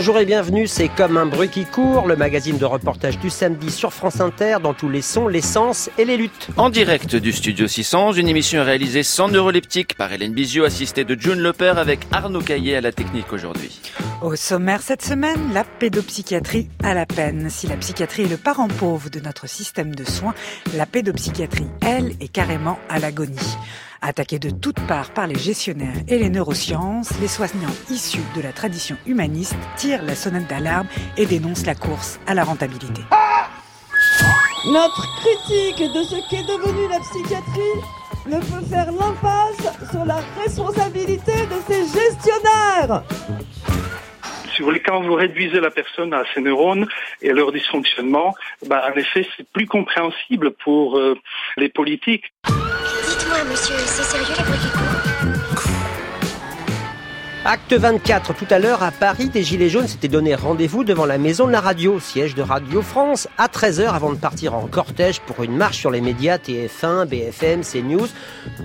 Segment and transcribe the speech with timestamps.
[0.00, 3.70] Bonjour et bienvenue, c'est comme un bruit qui court, le magazine de reportage du samedi
[3.70, 6.48] sur France Inter dans tous les sons, les sens et les luttes.
[6.56, 11.20] En direct du studio 600, une émission réalisée sans neuroleptique par Hélène Bizio, assistée de
[11.20, 13.78] June Lepère avec Arnaud Caillé à la technique aujourd'hui.
[14.22, 17.50] Au sommaire cette semaine, la pédopsychiatrie à la peine.
[17.50, 20.34] Si la psychiatrie est le parent pauvre de notre système de soins,
[20.78, 23.36] la pédopsychiatrie, elle, est carrément à l'agonie.
[24.02, 28.50] Attaqués de toutes parts par les gestionnaires et les neurosciences, les soignants issus de la
[28.50, 30.86] tradition humaniste tirent la sonnette d'alarme
[31.18, 33.02] et dénoncent la course à la rentabilité.
[34.72, 37.60] Notre critique de ce qu'est devenu la psychiatrie
[38.26, 43.02] ne peut faire l'impasse sur la responsabilité de ces gestionnaires.
[44.52, 46.86] Si vous voulez, quand vous réduisez la personne à ses neurones
[47.22, 48.34] et à leur dysfonctionnement,
[48.66, 51.16] bah, en effet, c'est plus compréhensible pour euh,
[51.56, 52.32] les politiques.
[52.46, 55.09] Dites-moi, monsieur, c'est sérieux qui courent
[57.46, 61.16] Acte 24, tout à l'heure à Paris, des Gilets jaunes s'étaient donné rendez-vous devant la
[61.16, 65.20] maison de la radio, siège de Radio France, à 13h avant de partir en cortège
[65.20, 68.08] pour une marche sur les médias TF1, BFM, CNews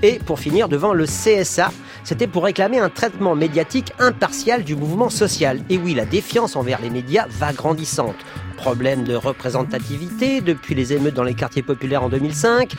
[0.04, 1.72] et pour finir devant le CSA.
[2.04, 5.62] C'était pour réclamer un traitement médiatique impartial du mouvement social.
[5.70, 8.18] Et oui, la défiance envers les médias va grandissante.
[8.58, 12.74] Problème de représentativité depuis les émeutes dans les quartiers populaires en 2005,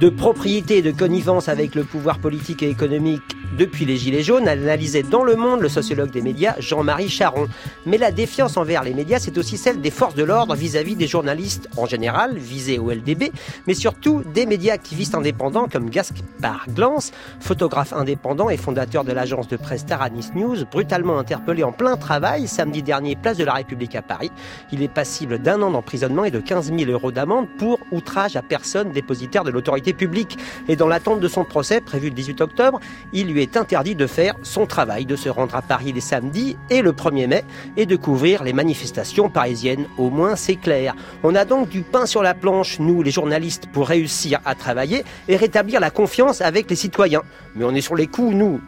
[0.00, 3.22] de propriété et de connivence avec le pouvoir politique et économique
[3.56, 7.48] depuis les Gilets jaunes, analysait dans Le Monde le sociologue des médias Jean-Marie Charon.
[7.84, 11.06] Mais la défiance envers les médias, c'est aussi celle des forces de l'ordre vis-à-vis des
[11.06, 13.32] journalistes en général, visés au LDB,
[13.66, 19.48] mais surtout des médias activistes indépendants comme Gaspard Glance, photographe indépendant et fondateur de l'agence
[19.48, 23.96] de presse Taranis News, brutalement interpellé en plein travail samedi dernier, place de la République
[23.96, 24.30] à Paris.
[24.72, 24.88] Il est
[25.26, 29.50] d'un an d'emprisonnement et de 15 000 euros d'amende pour outrage à personne dépositaire de
[29.50, 30.38] l'autorité publique.
[30.68, 32.80] Et dans l'attente de son procès, prévu le 18 octobre,
[33.12, 36.56] il lui est interdit de faire son travail, de se rendre à Paris les samedis
[36.70, 37.44] et le 1er mai
[37.76, 39.86] et de couvrir les manifestations parisiennes.
[39.98, 40.94] Au moins, c'est clair.
[41.22, 45.04] On a donc du pain sur la planche, nous, les journalistes, pour réussir à travailler
[45.28, 47.22] et rétablir la confiance avec les citoyens.
[47.54, 48.60] Mais on est sur les coups, nous,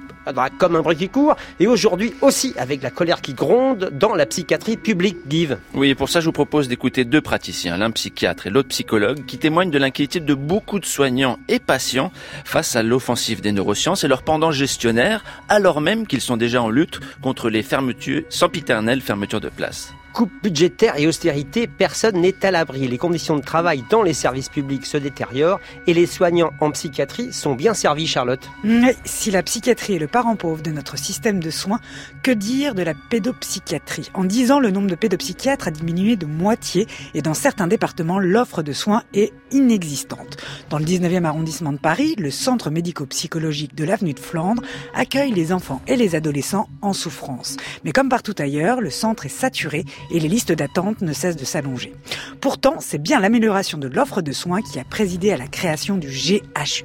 [0.59, 4.27] comme un bruit qui court, et aujourd'hui aussi avec la colère qui gronde dans la
[4.27, 5.59] psychiatrie publique, Give.
[5.75, 9.25] Oui, et pour ça, je vous propose d'écouter deux praticiens, l'un psychiatre et l'autre psychologue,
[9.27, 12.13] qui témoignent de l'inquiétude de beaucoup de soignants et patients
[12.45, 16.71] face à l'offensive des neurosciences et leur pendant gestionnaire, alors même qu'ils sont déjà en
[16.71, 19.93] lutte contre les fermetures, sempiternelles fermetures de places.
[20.13, 22.87] Coupe budgétaire et austérité, personne n'est à l'abri.
[22.87, 27.33] Les conditions de travail dans les services publics se détériorent et les soignants en psychiatrie
[27.33, 28.47] sont bien servis, Charlotte.
[28.63, 31.81] Mais si la psychiatrie est le parent pauvre de notre système de soins,
[32.23, 34.11] que dire de la pédopsychiatrie?
[34.13, 38.19] En 10 ans, le nombre de pédopsychiatres a diminué de moitié et dans certains départements,
[38.19, 40.37] l'offre de soins est inexistante.
[40.69, 44.63] Dans le 19e arrondissement de Paris, le centre médico-psychologique de l'avenue de Flandre
[44.95, 47.57] accueille les enfants et les adolescents en souffrance.
[47.85, 51.45] Mais comme partout ailleurs, le centre est saturé et les listes d'attente ne cessent de
[51.45, 51.93] s'allonger.
[52.41, 56.09] Pourtant, c'est bien l'amélioration de l'offre de soins qui a présidé à la création du
[56.09, 56.85] GHU,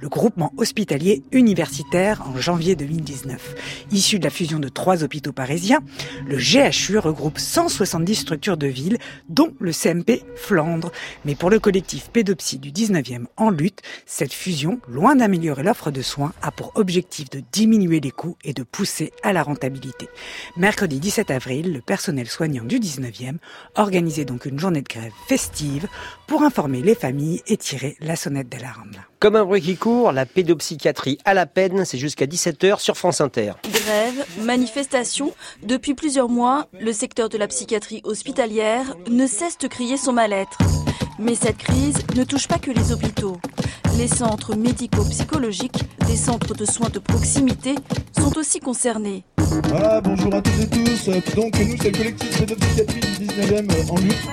[0.00, 3.54] le groupement hospitalier universitaire en janvier 2019.
[3.90, 5.80] Issu de la fusion de trois hôpitaux parisiens,
[6.26, 8.98] le GHU regroupe 170 structures de ville,
[9.28, 10.92] dont le CMP Flandre.
[11.24, 16.02] Mais pour le collectif Pédopsie du 19e en lutte, cette fusion, loin d'améliorer l'offre de
[16.02, 20.08] soins, a pour objectif de diminuer les coûts et de pousser à la rentabilité.
[20.56, 23.36] Mercredi 17 avril, le personnel soignant du 19e
[23.76, 25.88] organisait donc une journée de grève festive
[26.26, 28.92] pour informer les familles et tirer la sonnette d'alarme.
[29.18, 33.20] Comme un bruit qui court, la pédopsychiatrie à la peine, c'est jusqu'à 17h sur France
[33.20, 33.52] Inter.
[33.64, 35.32] Grève, manifestation,
[35.62, 40.58] depuis plusieurs mois, le secteur de la psychiatrie hospitalière ne cesse de crier son mal-être.
[41.22, 43.36] Mais cette crise ne touche pas que les hôpitaux.
[43.96, 47.76] Les centres médico-psychologiques, des centres de soins de proximité,
[48.18, 49.22] sont aussi concernés.
[49.68, 51.08] Voilà, bonjour à toutes et tous.
[51.36, 54.28] Donc nous, c'est le collectif pédopsychiatrie du 19e en lutte.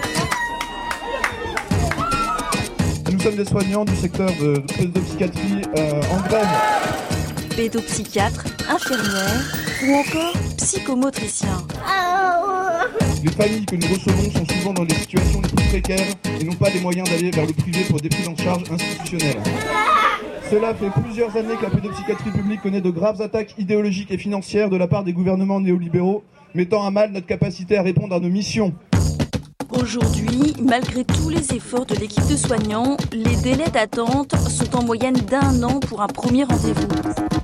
[3.12, 6.48] Nous sommes des soignants du secteur de pédopsychiatrie euh, en grève.
[7.56, 9.46] Pédopsychiatres, infirmières
[9.86, 11.68] ou encore psychomotriciens.
[13.24, 16.08] Les familles que nous recevons sont souvent dans les situations les plus précaires
[16.40, 19.42] et n'ont pas les moyens d'aller vers le privé pour des prises en charge institutionnelles.
[20.50, 24.70] Cela fait plusieurs années que la pédopsychiatrie publique connaît de graves attaques idéologiques et financières
[24.70, 26.24] de la part des gouvernements néolibéraux,
[26.56, 28.74] mettant à mal notre capacité à répondre à nos missions.
[29.72, 35.14] Aujourd'hui, malgré tous les efforts de l'équipe de soignants, les délais d'attente sont en moyenne
[35.14, 36.88] d'un an pour un premier rendez-vous.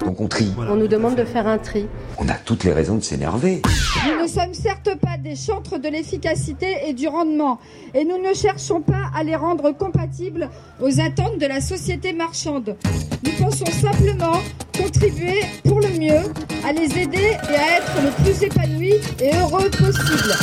[0.04, 0.52] Donc on trie.
[0.58, 1.88] On nous demande de faire un tri.
[2.18, 3.62] On a toutes les raisons de s'énerver.
[4.08, 7.60] Nous ne sommes certes pas des chantres de l'efficacité et du rendement,
[7.94, 10.50] et nous ne cherchons pas à les rendre compatibles
[10.82, 12.76] aux attentes de la société marchande.
[13.24, 14.42] Nous pensons simplement
[14.76, 16.32] contribuer pour le mieux,
[16.66, 20.34] à les aider et à être le plus épanoui et heureux possible.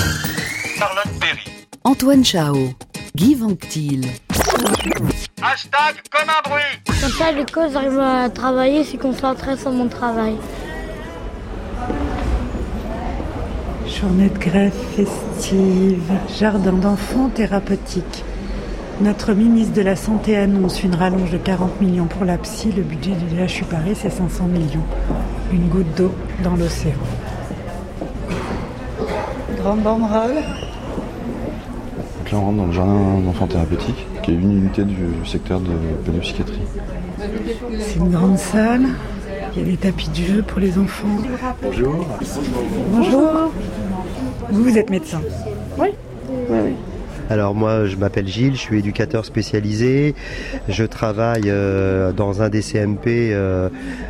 [0.78, 1.11] Charlotte.
[1.84, 2.56] Antoine Chao.
[3.16, 4.06] Guy Vanctil.
[5.42, 7.00] Hashtag comme un bruit.
[7.00, 10.36] Comme ça, du coup, j'arrive à travailler, je suis concentré sur mon travail.
[13.86, 18.24] Journée de grève festive, jardin d'enfants thérapeutique.
[19.00, 22.70] Notre ministre de la Santé annonce une rallonge de 40 millions pour la psy.
[22.76, 24.86] Le budget du DHU Paris, c'est 500 millions.
[25.52, 26.14] Une goutte d'eau
[26.44, 26.92] dans l'océan.
[29.58, 30.44] Grande banderole.
[32.32, 34.96] Là, on rentre dans le jardin d'enfants thérapeutiques, qui est une unité du
[35.26, 35.72] secteur de
[36.06, 36.62] pédopsychiatrie.
[37.78, 38.86] C'est une grande salle.
[39.54, 41.08] Il y a des tapis de jeu pour les enfants.
[41.62, 42.06] Bonjour.
[42.90, 43.52] Bonjour.
[44.50, 45.20] Vous, vous êtes médecin
[45.76, 45.88] Oui.
[46.48, 46.72] Oui, oui.
[47.28, 50.14] Alors moi je m'appelle Gilles, je suis éducateur spécialisé,
[50.68, 53.68] je travaille euh, dans un des CMP euh,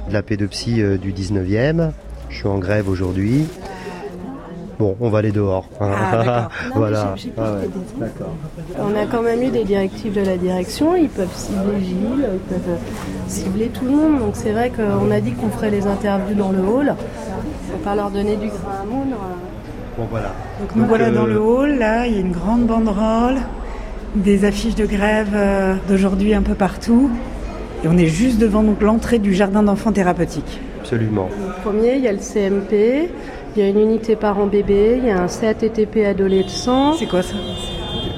[0.09, 1.91] de la pédopsie euh, du 19e,
[2.31, 3.47] je suis en grève aujourd'hui.
[4.79, 5.69] Bon, on va aller dehors.
[5.81, 7.15] Ah, voilà.
[7.37, 7.69] Ah ouais.
[7.69, 8.13] des-.
[8.81, 12.39] On a quand même eu des directives de la direction, ils peuvent cibler Gilles, ils
[12.39, 14.19] peuvent euh, cibler tout le monde.
[14.19, 16.95] Donc c'est vrai qu'on a dit qu'on ferait les interviews dans le hall.
[17.71, 19.17] Faut pas leur donner du grain à moudre.
[19.99, 20.33] Bon voilà.
[20.61, 23.37] Donc nous voilà euh, dans le hall, là, il y a une grande banderole,
[24.15, 27.11] des affiches de grève euh, d'aujourd'hui un peu partout.
[27.85, 30.61] Et on est juste devant donc, l'entrée du jardin d'enfants thérapeutique.
[30.81, 31.29] Absolument.
[31.39, 33.11] Le premier, il y a le CMP,
[33.55, 36.95] il y a une unité parents-bébé, il y a un CATTP adolescent.
[36.95, 37.35] C'est quoi ça?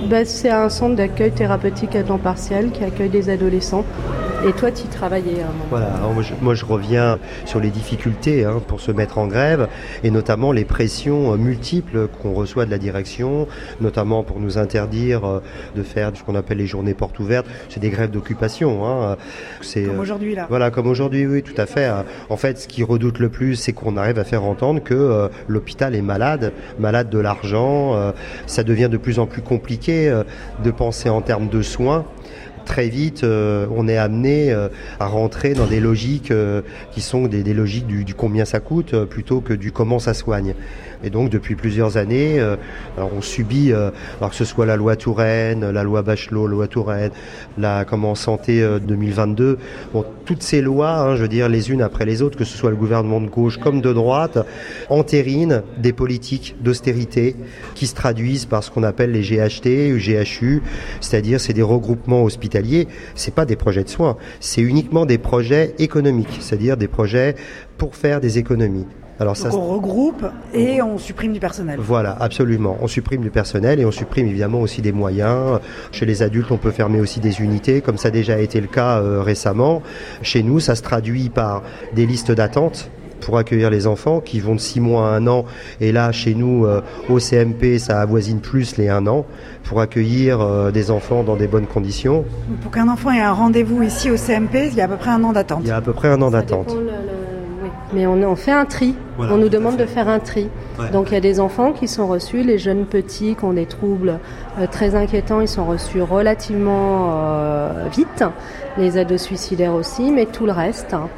[0.09, 3.85] Bah, C'est un centre d'accueil thérapeutique à temps partiel qui accueille des adolescents.
[4.47, 5.65] Et toi, tu travaillais à un moment.
[5.71, 9.27] Voilà, alors moi je, moi, je reviens sur les difficultés hein, pour se mettre en
[9.27, 9.69] grève
[10.03, 13.49] et notamment les pressions euh, multiples qu'on reçoit de la direction,
[13.81, 15.41] notamment pour nous interdire euh,
[15.77, 17.47] de faire ce qu'on appelle les journées portes ouvertes.
[17.71, 18.87] C'est des grèves d'occupation.
[18.87, 19.17] Hein.
[19.63, 20.47] C'est Comme euh, aujourd'hui, là.
[20.51, 21.87] Voilà, comme aujourd'hui, oui, tout à fait.
[21.87, 24.95] Euh, En fait, ce qu'ils redoutent le plus, c'est qu'on arrive à faire entendre que
[24.95, 27.95] euh, l'hôpital est malade, malade de l'argent.
[27.95, 28.13] euh,
[28.47, 30.23] ça devient de plus en plus compliqué euh,
[30.63, 32.05] de penser en termes de soins
[32.65, 34.69] très vite, euh, on est amené euh,
[34.99, 36.63] à rentrer dans des logiques euh,
[36.93, 40.55] qui sont des, logiques du, du combien ça coûte plutôt que du comment ça soigne.
[41.05, 42.57] Et donc depuis plusieurs années, euh,
[42.97, 47.11] on subit, euh, alors que ce soit la loi Touraine, la loi Bachelot, loi Touraine,
[47.59, 49.59] la comment santé euh, 2022,
[49.93, 52.57] bon, toutes ces lois, hein, je veux dire les unes après les autres, que ce
[52.57, 54.39] soit le gouvernement de gauche comme de droite,
[54.89, 57.37] entérinent des politiques d'austérité
[57.75, 60.63] qui se traduisent par ce qu'on appelle les GHT ou GHU,
[61.03, 65.75] c'est-à-dire c'est des regroupements hospitaliers, c'est pas des projets de soins, c'est uniquement des projets
[65.79, 67.35] économiques, c'est-à-dire des projets
[67.77, 68.87] pour faire des économies.
[69.21, 71.79] Alors ça, on regroupe et on supprime du personnel.
[71.81, 72.77] voilà, absolument.
[72.81, 75.61] On supprime du personnel et on supprime évidemment aussi des moyens.
[75.93, 78.67] Chez les adultes, on peut fermer aussi des unités, comme ça a déjà été le
[78.67, 79.83] cas euh, récemment.
[80.23, 81.63] Chez nous, ça se traduit par
[81.95, 82.91] des listes d'attente
[83.21, 85.45] pour accueillir les enfants qui vont de 6 mois à 1 an.
[85.81, 89.25] Et là, chez nous, euh, au CMP, ça avoisine plus les 1 an
[89.63, 92.25] pour accueillir euh, des enfants dans des bonnes conditions.
[92.63, 95.11] Pour qu'un enfant ait un rendez-vous ici au CMP, il y a à peu près
[95.11, 95.61] un an d'attente.
[95.63, 96.67] Il y a à peu près un an d'attente.
[96.67, 96.93] dépend le- le-
[97.63, 97.71] oui.
[97.95, 98.95] Mais on, on fait un tri.
[99.17, 100.49] Voilà, on nous demande de faire un tri.
[100.79, 100.91] Ouais.
[100.91, 103.67] Donc il y a des enfants qui sont reçus, les jeunes petits qui ont des
[103.67, 104.19] troubles
[104.59, 108.25] euh, très inquiétants, ils sont reçus relativement euh, vite.
[108.77, 111.09] Les ados suicidaires aussi, mais tout le reste, hein,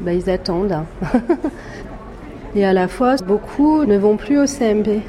[0.00, 0.84] bah, ils attendent.
[2.54, 5.00] Et à la fois, beaucoup ne vont plus au CMP.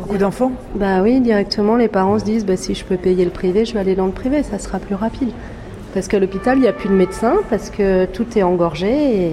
[0.00, 0.52] Beaucoup d'enfants?
[0.74, 3.74] Bah oui, directement, les parents se disent bah, si je peux payer le privé, je
[3.74, 5.30] vais aller dans le privé, ça sera plus rapide.
[5.94, 9.26] Parce qu'à l'hôpital, il n'y a plus de médecins, parce que tout est engorgé.
[9.26, 9.32] Et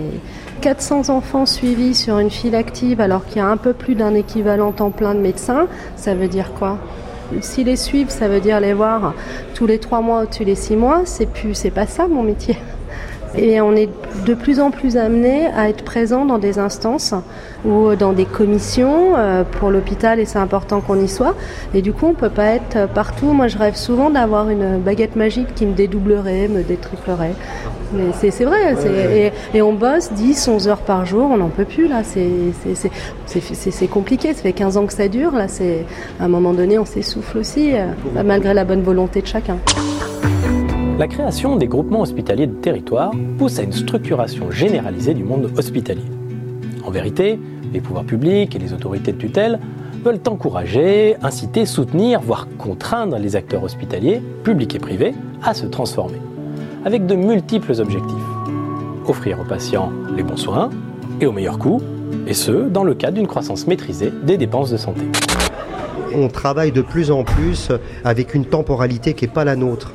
[0.62, 4.14] 400 enfants suivis sur une file active, alors qu'il y a un peu plus d'un
[4.14, 6.78] équivalent temps plein de médecins, ça veut dire quoi?
[7.40, 9.14] Si les suivre, ça veut dire les voir
[9.56, 12.22] tous les trois mois ou tous les six mois, c'est plus, c'est pas ça mon
[12.24, 12.58] métier.
[13.38, 13.90] Et on est
[14.26, 17.14] de plus en plus amené à être présent dans des instances
[17.66, 21.36] ou dans des commissions euh, pour l'hôpital et c'est important qu'on y soit.
[21.74, 23.28] Et du coup, on peut pas être partout.
[23.28, 27.34] Moi, je rêve souvent d'avoir une baguette magique qui me dédoublerait, me détriplerait.
[27.94, 28.76] Mais c'est vrai.
[29.54, 31.30] Et, et on bosse 10, 11 heures par jour.
[31.32, 32.02] On n'en peut plus là.
[32.04, 34.34] C'est compliqué.
[34.34, 35.34] Ça fait 15 ans que ça dure.
[35.34, 35.48] Là,
[36.20, 37.88] à un moment donné, on s'essouffle aussi, euh,
[38.24, 39.58] malgré la bonne volonté de chacun.
[41.02, 46.06] La création des groupements hospitaliers de territoire pousse à une structuration généralisée du monde hospitalier.
[46.86, 47.40] En vérité,
[47.74, 49.60] les pouvoirs publics et les autorités de tutelle
[50.06, 56.22] veulent encourager, inciter, soutenir, voire contraindre les acteurs hospitaliers, publics et privés, à se transformer,
[56.86, 58.30] avec de multiples objectifs.
[59.08, 60.70] Offrir aux patients les bons soins
[61.20, 61.82] et au meilleur coût,
[62.28, 65.02] et ce, dans le cadre d'une croissance maîtrisée des dépenses de santé.
[66.16, 67.72] on travaille de plus en plus
[68.04, 69.94] avec une temporalité qui n'est pas la nôtre.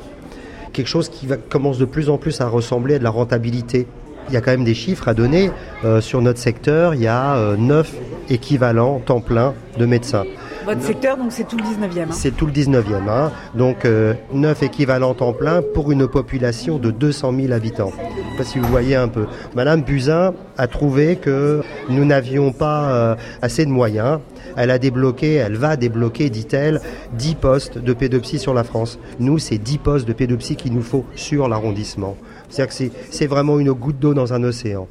[0.77, 3.87] Quelque chose qui commence de plus en plus à ressembler à de la rentabilité.
[4.27, 5.49] Il y a quand même des chiffres à donner.
[5.83, 7.91] Euh, sur notre secteur, il y a euh, 9
[8.29, 10.23] équivalents temps plein de médecins.
[10.67, 12.01] Votre secteur, donc c'est tout le 19e.
[12.01, 12.07] hein.
[12.11, 13.07] C'est tout le 19e.
[13.09, 13.31] hein.
[13.55, 17.91] Donc euh, 9 équivalents temps plein pour une population de 200 000 habitants.
[17.97, 19.27] Je sais pas si vous voyez un peu.
[19.55, 24.19] Madame Buzyn a trouvé que nous n'avions pas euh, assez de moyens.
[24.57, 26.81] Elle a débloqué, elle va débloquer, dit-elle,
[27.17, 28.99] 10 postes de pédopsie sur la France.
[29.19, 32.17] Nous, c'est 10 postes de pédopsie qu'il nous faut sur l'arrondissement.
[32.49, 34.87] C'est-à-dire que c'est- c'est vraiment une goutte d'eau dans un océan.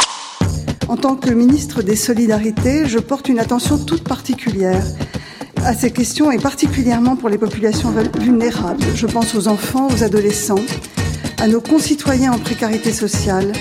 [0.89, 4.85] En tant que ministre des Solidarités, je porte une attention toute particulière
[5.65, 8.83] à ces questions et particulièrement pour les populations vulnérables.
[8.95, 10.65] Je pense aux enfants, aux adolescents,
[11.41, 13.53] à nos concitoyens en précarité sociale.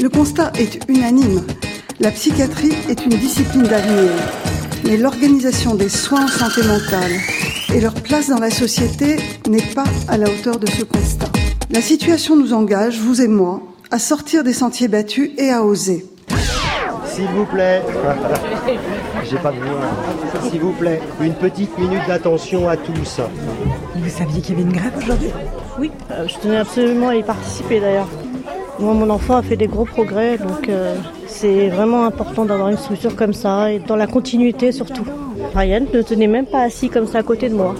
[0.00, 1.42] Le constat est unanime.
[2.00, 4.10] La psychiatrie est une discipline d'avenir.
[4.84, 7.12] Mais l'organisation des soins en santé mentale
[7.74, 9.16] et leur place dans la société
[9.48, 11.30] n'est pas à la hauteur de ce constat.
[11.70, 16.06] La situation nous engage, vous et moi, à sortir des sentiers battus et à oser.
[17.06, 17.82] S'il vous plaît.
[19.24, 20.42] J'ai pas de voix.
[20.50, 23.20] S'il vous plaît, une petite minute d'attention à tous.
[23.96, 25.30] Vous saviez qu'il y avait une grève aujourd'hui
[25.78, 28.08] Oui, euh, je tenais absolument à y participer d'ailleurs.
[28.78, 30.94] Moi, mon enfant a fait des gros progrès, donc euh,
[31.26, 35.04] c'est vraiment important d'avoir une structure comme ça et dans la continuité surtout.
[35.54, 37.74] Ryan ne tenait même pas assis comme ça à côté de moi.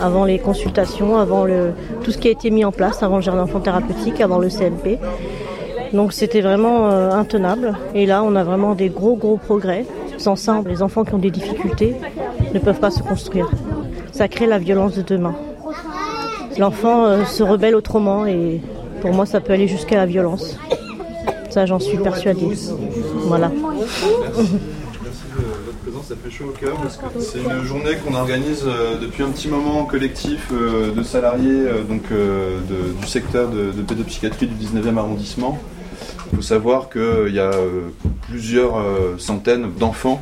[0.00, 1.72] Avant les consultations, avant le,
[2.04, 4.48] tout ce qui a été mis en place, avant le jardin d'enfants thérapeutique, avant le
[4.48, 4.98] CMP.
[5.92, 7.76] Donc c'était vraiment euh, intenable.
[7.94, 9.84] Et là, on a vraiment des gros, gros progrès.
[10.20, 11.96] Ça, les enfants qui ont des difficultés
[12.52, 13.50] ne peuvent pas se construire.
[14.12, 15.34] Ça crée la violence de demain.
[16.58, 18.60] L'enfant euh, se rebelle autrement et
[19.00, 20.58] pour moi, ça peut aller jusqu'à la violence.
[21.48, 22.48] Ça, j'en suis persuadée.
[23.24, 23.50] Voilà.
[26.06, 29.28] Ça fait chaud au cœur parce que c'est une journée qu'on organise euh, depuis un
[29.28, 32.58] petit moment en collectif euh, de salariés euh, donc, euh,
[33.00, 35.58] du secteur de pédopsychiatrie du 19e arrondissement.
[36.32, 37.88] Il faut savoir qu'il y a euh,
[38.22, 40.20] plusieurs euh, centaines d'enfants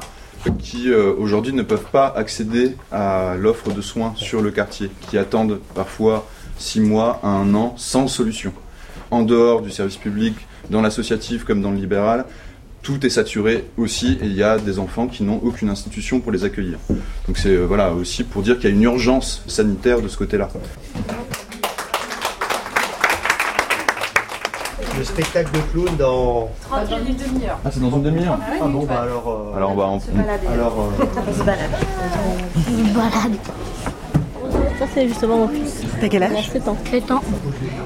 [0.58, 5.18] qui euh, aujourd'hui ne peuvent pas accéder à l'offre de soins sur le quartier, qui
[5.18, 6.26] attendent parfois
[6.58, 8.52] six mois à un an sans solution.
[9.10, 10.34] En dehors du service public,
[10.70, 12.24] dans l'associatif comme dans le libéral,
[12.82, 16.32] tout est saturé aussi et il y a des enfants qui n'ont aucune institution pour
[16.32, 16.78] les accueillir.
[17.26, 20.16] Donc c'est euh, voilà aussi pour dire qu'il y a une urgence sanitaire de ce
[20.16, 20.48] côté-là.
[24.98, 26.48] Le spectacle de clown dans.
[26.72, 26.80] Ah
[27.70, 28.38] c'est dans une demi-heure.
[28.60, 29.28] Ah bon bah alors.
[29.28, 30.00] euh, Alors on va en...
[30.52, 30.74] Alors.
[31.00, 31.70] euh, On se balade.
[34.78, 35.82] Ça, c'est justement mon fils.
[36.00, 36.76] T'as quel âge 7 ans.
[36.90, 37.20] 7 ans.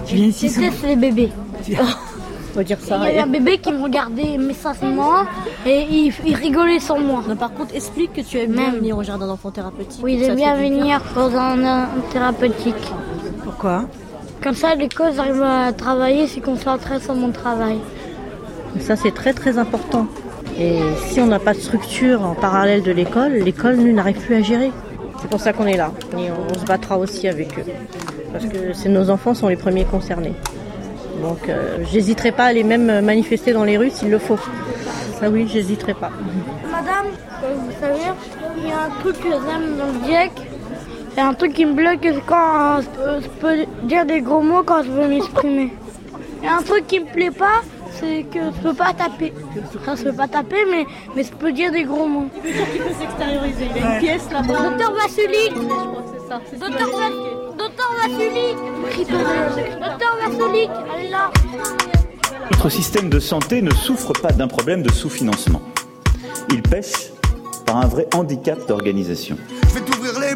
[0.06, 1.30] Tu viens ici Je déteste les bébés.
[2.54, 2.98] On va dire ça.
[2.98, 5.24] Il y avait un bébé qui me regardait méchamment
[5.64, 7.22] et il, il rigolait sur moi.
[7.26, 8.76] Non, par contre, explique que tu aimes bien Même.
[8.76, 10.00] venir au jardin d'enfants thérapeutique.
[10.02, 12.92] Oui, Ça j'aime bien venir dans un, un thérapeutique.
[13.42, 13.84] Pourquoi?
[14.42, 17.78] Comme ça, à l'école, j'arrive à travailler, je suis concentrée sur mon travail.
[18.80, 20.08] Ça, c'est très très important.
[20.58, 24.34] Et si on n'a pas de structure en parallèle de l'école, l'école nous n'arrive plus
[24.34, 24.72] à gérer.
[25.20, 25.92] C'est pour ça qu'on est là.
[26.18, 27.62] Et on se battra aussi avec eux.
[28.32, 30.34] Parce que c'est nos enfants sont les premiers concernés.
[31.22, 34.38] Donc, euh, j'hésiterai pas à les même manifester dans les rues s'il le faut.
[35.20, 36.10] Ça oui, j'hésiterai pas.
[36.68, 37.06] Madame,
[37.42, 38.00] vous savez,
[38.58, 40.32] il y a un truc que j'aime dans le GIEC.
[41.14, 44.06] Il y a un truc qui me bloque, c'est quand je, peux, je peux dire
[44.06, 45.72] des gros mots quand je veux m'exprimer.
[46.40, 47.60] Il y a un truc qui me plaît pas,
[48.00, 49.32] c'est que je peux pas taper.
[49.76, 52.28] Enfin, je peux pas taper, mais, mais je peux dire des gros mots.
[52.42, 53.66] Je suis sûr qu'il peut s'extérioriser.
[53.76, 54.70] Il a une pièce là-bas.
[54.70, 56.40] Docteur Vassulik Je crois que c'est ça.
[56.50, 56.68] C'est ça.
[56.70, 58.56] Docteur, Va- Docteur Vassulik
[59.80, 61.30] Docteur Vassulik, elle est là
[62.50, 65.60] Notre système de santé ne souffre pas d'un problème de sous-financement.
[66.50, 67.10] Il pêche
[67.66, 69.36] par un vrai handicap d'organisation.
[69.68, 70.34] Je vais t'ouvrir les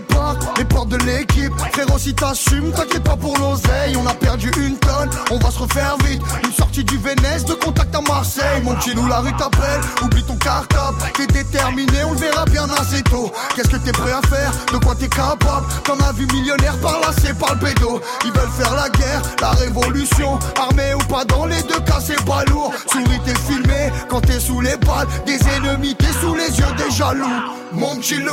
[0.85, 1.53] de l'équipe.
[1.73, 3.97] Frérot, si t'assumes, t'inquiète pas pour l'oseille.
[3.97, 6.23] On a perdu une tonne, on va se refaire vite.
[6.45, 8.63] Une sortie du Vénès, de contact à Marseille.
[8.63, 10.99] Mon petit loup, la rue t'appelle, oublie ton cartable.
[11.15, 13.33] T'es déterminé, on le verra bien assez tôt.
[13.55, 14.53] Qu'est-ce que t'es prêt à faire?
[14.73, 15.67] De quoi t'es capable?
[15.85, 18.01] T'en as vu millionnaire par là, c'est par le bédo.
[18.25, 20.39] Ils veulent faire la guerre, la révolution.
[20.61, 22.73] Armé ou pas, dans les deux cas, c'est pas lourd.
[22.93, 25.07] Souris, t'es filmé quand t'es sous les balles.
[25.27, 27.27] Des ennemis, t'es sous les yeux des jaloux.
[27.73, 28.33] Mon petit loup,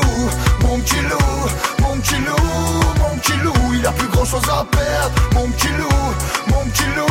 [0.62, 1.50] mon petit loup,
[1.82, 2.36] mon petit loup,
[3.00, 5.16] mon petit loup, il a plus grand chose à perdre.
[5.34, 5.90] Mon petit loup,
[6.48, 7.08] mon petit loup,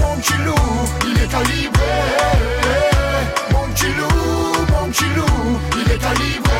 [0.00, 0.54] mon petit loup,
[1.06, 1.82] il est calibré.
[3.52, 6.52] Mon petit loup, mon petit loup, il est calibré.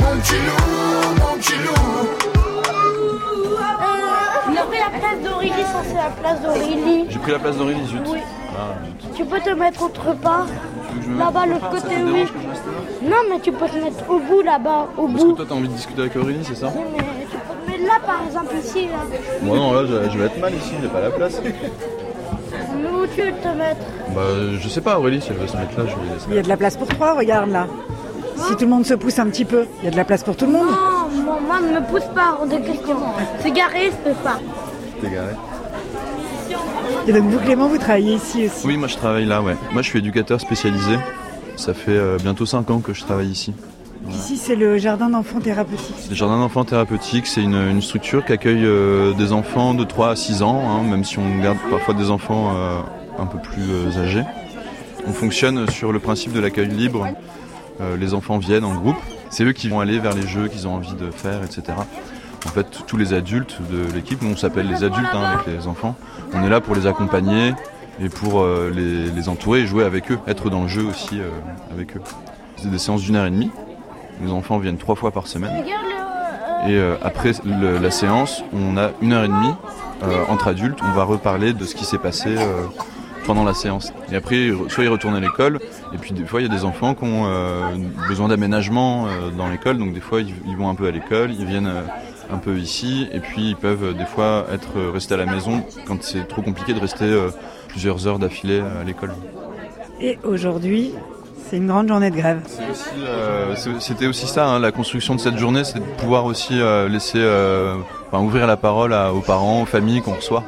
[0.00, 2.08] Mon petit loup, mon petit loup.
[4.50, 7.06] Il a pris la place d'Aurélie, ça c'est la place d'Aurélie.
[7.08, 8.00] J'ai pris la place d'Aurélie, zut.
[8.06, 8.18] Oui.
[8.54, 8.74] Ah,
[9.16, 10.46] Tu peux te mettre autre part.
[10.46, 12.24] que Là-bas, l'autre côté, oui.
[12.26, 15.32] que Non, mais tu peux te mettre au bout là-bas, au Parce que bout.
[15.32, 16.98] toi t'as envie de discuter avec Aurélie, c'est ça Oui, mais
[17.30, 18.86] tu peux te mettre là par exemple, ici.
[18.86, 18.98] Là.
[19.42, 21.40] Moi non, là je je vais être mal ici, j'ai pas la place.
[21.40, 23.80] Où tu veux te mettre
[24.14, 24.20] Bah,
[24.60, 26.26] je sais pas, Aurélie, si elle veut se mettre là, je vais laisser.
[26.28, 27.66] Il y a de la place pour trois, regarde là.
[28.36, 30.22] Si tout le monde se pousse un petit peu, il y a de la place
[30.24, 30.66] pour tout le monde.
[30.68, 32.96] Non, moi, moi, ne me pousse pas hors de question.
[33.40, 34.38] C'est garé, je peux pas.
[35.02, 35.32] T'es garé
[37.08, 38.66] Et donc vous, Clément, vous travaillez ici aussi.
[38.66, 39.56] Oui, moi je travaille là, ouais.
[39.72, 40.96] Moi je suis éducateur spécialisé.
[41.56, 43.52] Ça fait euh, bientôt 5 ans que je travaille ici.
[44.08, 45.94] Ici, c'est le jardin d'enfants thérapeutique.
[46.08, 50.10] Le jardin d'enfants thérapeutique, c'est une, une structure qui accueille euh, des enfants de 3
[50.10, 52.80] à 6 ans, hein, même si on garde parfois des enfants euh,
[53.18, 54.24] un peu plus euh, âgés.
[55.06, 57.08] On fonctionne sur le principe de l'accueil libre.
[57.80, 58.96] Euh, les enfants viennent en groupe.
[59.30, 61.78] C'est eux qui vont aller vers les jeux qu'ils ont envie de faire, etc.
[62.44, 65.66] En fait, tous les adultes de l'équipe, nous on s'appelle les adultes hein, avec les
[65.66, 65.94] enfants,
[66.34, 67.54] on est là pour les accompagner
[68.00, 71.28] et pour euh, les, les entourer jouer avec eux, être dans le jeu aussi euh,
[71.72, 72.00] avec eux.
[72.56, 73.50] C'est des séances d'une heure et demie.
[74.22, 75.64] Les enfants viennent trois fois par semaine.
[76.66, 77.32] Et euh, après
[77.82, 79.54] la séance, on a une heure et demie
[80.02, 80.78] euh, entre adultes.
[80.82, 82.66] On va reparler de ce qui s'est passé euh,
[83.24, 83.92] pendant la séance.
[84.10, 85.58] Et après, soit ils retournent à l'école,
[85.92, 87.60] et puis des fois, il y a des enfants qui ont euh,
[88.08, 89.78] besoin d'aménagement euh, dans l'école.
[89.78, 91.82] Donc des fois, ils, ils vont un peu à l'école, ils viennent euh,
[92.32, 95.62] un peu ici, et puis ils peuvent euh, des fois être restés à la maison
[95.86, 97.30] quand c'est trop compliqué de rester euh,
[97.68, 99.12] plusieurs heures d'affilée à l'école.
[100.00, 100.92] Et aujourd'hui,
[101.48, 102.40] c'est une grande journée de grève.
[102.98, 106.88] Euh, C'était aussi ça, hein, la construction de cette journée, c'est de pouvoir aussi euh,
[106.88, 107.76] laisser, euh,
[108.10, 110.44] enfin, ouvrir la parole à- aux parents, aux familles qu'on reçoit.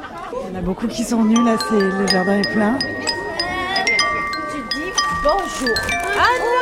[0.49, 2.77] Il y en a beaucoup qui sont venus, là, c'est le jardin est plein.
[4.51, 4.91] Tu dis
[5.23, 5.75] bonjour.
[6.17, 6.54] Ah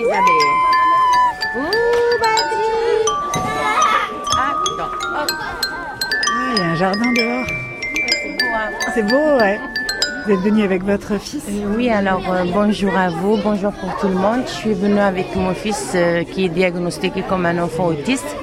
[0.00, 0.50] Isabelle.
[1.56, 2.70] Ouh, Badri.
[4.34, 4.54] Ah.
[4.80, 5.28] Hop.
[6.30, 7.46] Ah, il y a un jardin dehors.
[8.24, 9.60] C'est beau, hein C'est beau, ouais.
[10.24, 11.44] Vous êtes venu avec votre fils
[11.76, 14.42] Oui, alors euh, bonjour à vous, bonjour pour tout le monde.
[14.46, 18.36] Je suis venue avec mon fils euh, qui est diagnostiqué comme un enfant autiste.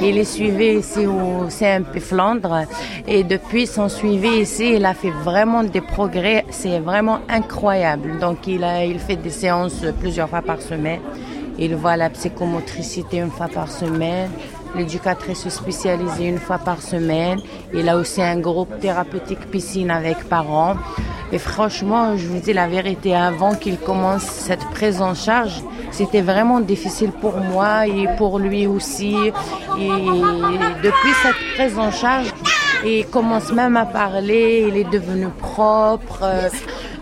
[0.00, 2.64] Il est suivi ici au CMP Flandre
[3.06, 6.44] et depuis son suivi ici, il a fait vraiment des progrès.
[6.50, 8.18] C'est vraiment incroyable.
[8.18, 11.00] Donc il, a, il fait des séances plusieurs fois par semaine.
[11.58, 14.30] Il voit la psychomotricité une fois par semaine,
[14.74, 17.40] l'éducatrice spécialisée une fois par semaine.
[17.72, 20.74] Il a aussi un groupe thérapeutique piscine avec parents.
[21.34, 26.20] Et franchement, je vous dis la vérité, avant qu'il commence cette prise en charge, c'était
[26.20, 29.16] vraiment difficile pour moi et pour lui aussi.
[29.76, 29.88] Et
[30.86, 32.32] depuis cette prise en charge,
[32.86, 36.22] il commence même à parler, il est devenu propre.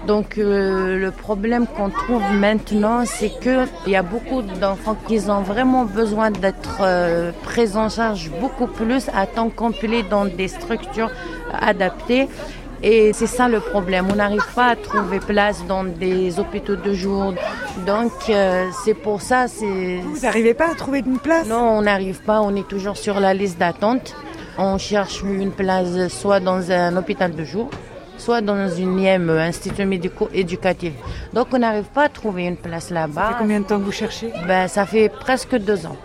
[0.07, 5.21] Donc euh, le problème qu'on trouve maintenant, c'est que il y a beaucoup d'enfants qui
[5.29, 10.49] ont vraiment besoin d'être euh, pris en charge beaucoup plus à temps complet dans des
[10.49, 11.11] structures
[11.53, 12.29] adaptées.
[12.83, 14.07] Et c'est ça le problème.
[14.11, 17.33] On n'arrive pas à trouver place dans des hôpitaux de jour.
[17.87, 19.47] Donc euh, c'est pour ça.
[19.47, 19.99] C'est.
[20.03, 21.47] Vous n'arrivez pas à trouver une place?
[21.47, 22.40] Non, on n'arrive pas.
[22.40, 24.14] On est toujours sur la liste d'attente.
[24.59, 27.71] On cherche une place soit dans un hôpital de jour,
[28.18, 30.92] soit dans une IEM, Institut médico-éducatif.
[31.33, 33.23] Donc on n'arrive pas à trouver une place là-bas.
[33.23, 34.31] Ça fait combien de temps que vous cherchez?
[34.47, 35.97] Ben, Ça fait presque deux ans.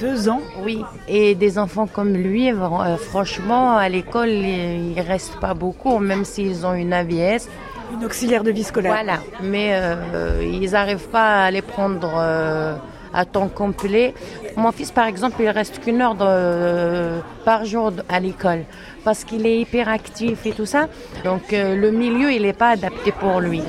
[0.00, 0.84] Deux ans Oui.
[1.08, 6.24] Et des enfants comme lui, euh, franchement, à l'école, ils ne restent pas beaucoup, même
[6.24, 7.48] s'ils ont une AVS.
[7.92, 8.92] Une auxiliaire de vie scolaire.
[8.92, 9.18] Voilà.
[9.42, 12.76] Mais euh, ils n'arrivent pas à les prendre euh,
[13.14, 14.14] à temps complet.
[14.56, 18.64] Mon fils, par exemple, il reste qu'une heure de- par jour à l'école
[19.04, 20.88] parce qu'il est hyperactif et tout ça.
[21.24, 23.62] Donc le milieu, il n'est pas adapté pour lui.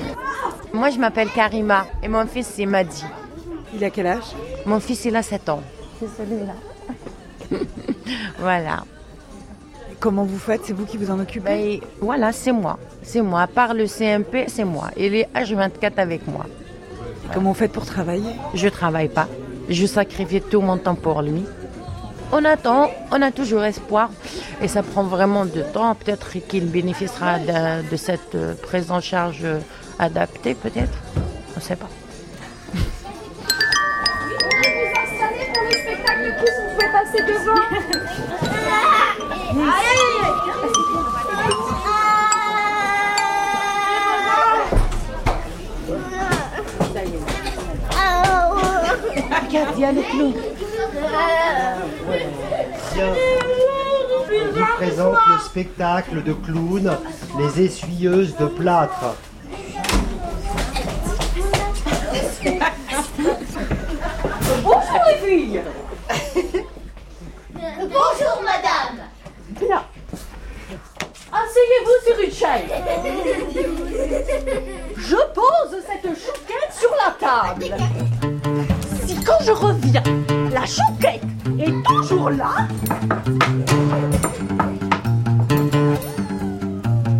[0.74, 3.04] Moi, je m'appelle Karima et mon fils, c'est Madi.
[3.74, 4.24] Il a quel âge?
[4.66, 5.62] Mon fils, il a 7 ans.
[6.00, 6.54] C'est celui-là.
[8.38, 8.84] voilà.
[9.98, 10.62] Comment vous faites?
[10.64, 11.80] C'est vous qui vous en occupez?
[11.80, 12.78] Ben, voilà, c'est moi.
[13.02, 13.42] C'est moi.
[13.42, 14.90] À part le CMP, c'est moi.
[14.96, 16.46] Il est H24 avec moi.
[17.34, 18.32] Comment vous faites pour travailler?
[18.54, 19.28] Je travaille pas.
[19.68, 21.44] Je sacrifie tout mon temps pour lui.
[22.32, 24.10] On attend, on a toujours espoir.
[24.62, 25.94] Et ça prend vraiment de temps.
[25.94, 29.58] Peut-être qu'il bénéficiera de, de cette euh, prise en charge euh,
[29.98, 30.98] adaptée, peut-être.
[31.54, 31.90] On ne sait pas.
[37.10, 37.60] Passer devant.
[49.42, 50.02] Regarde, il y a le.
[52.94, 56.96] Je vous présente le spectacle de clowns,
[57.38, 59.16] les essuyeuses de plâtre.
[64.62, 65.60] Bonjour les filles.
[67.92, 69.08] Bonjour madame.
[69.48, 69.82] Bien.
[71.32, 72.70] Asseyez-vous sur une chaise.
[74.96, 77.74] Je pose cette chouquette sur la table.
[79.06, 80.02] Si quand je reviens,
[80.52, 81.24] la chouquette
[81.58, 82.68] est toujours là.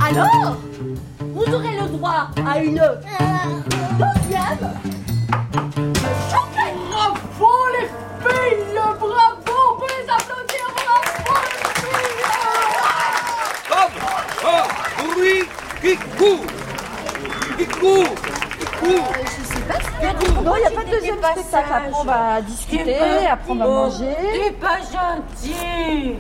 [0.09, 0.57] Alors,
[1.21, 2.81] vous aurez le droit à une
[3.99, 4.71] deuxième
[6.31, 6.70] choquette.
[15.81, 16.45] Qui court
[17.59, 18.15] Qui court
[18.81, 21.73] Qui Non, il n'y a pas de deuxième spectacle.
[21.73, 24.17] Après, on va discuter, après, on va manger.
[24.33, 26.15] T'es pas gentil.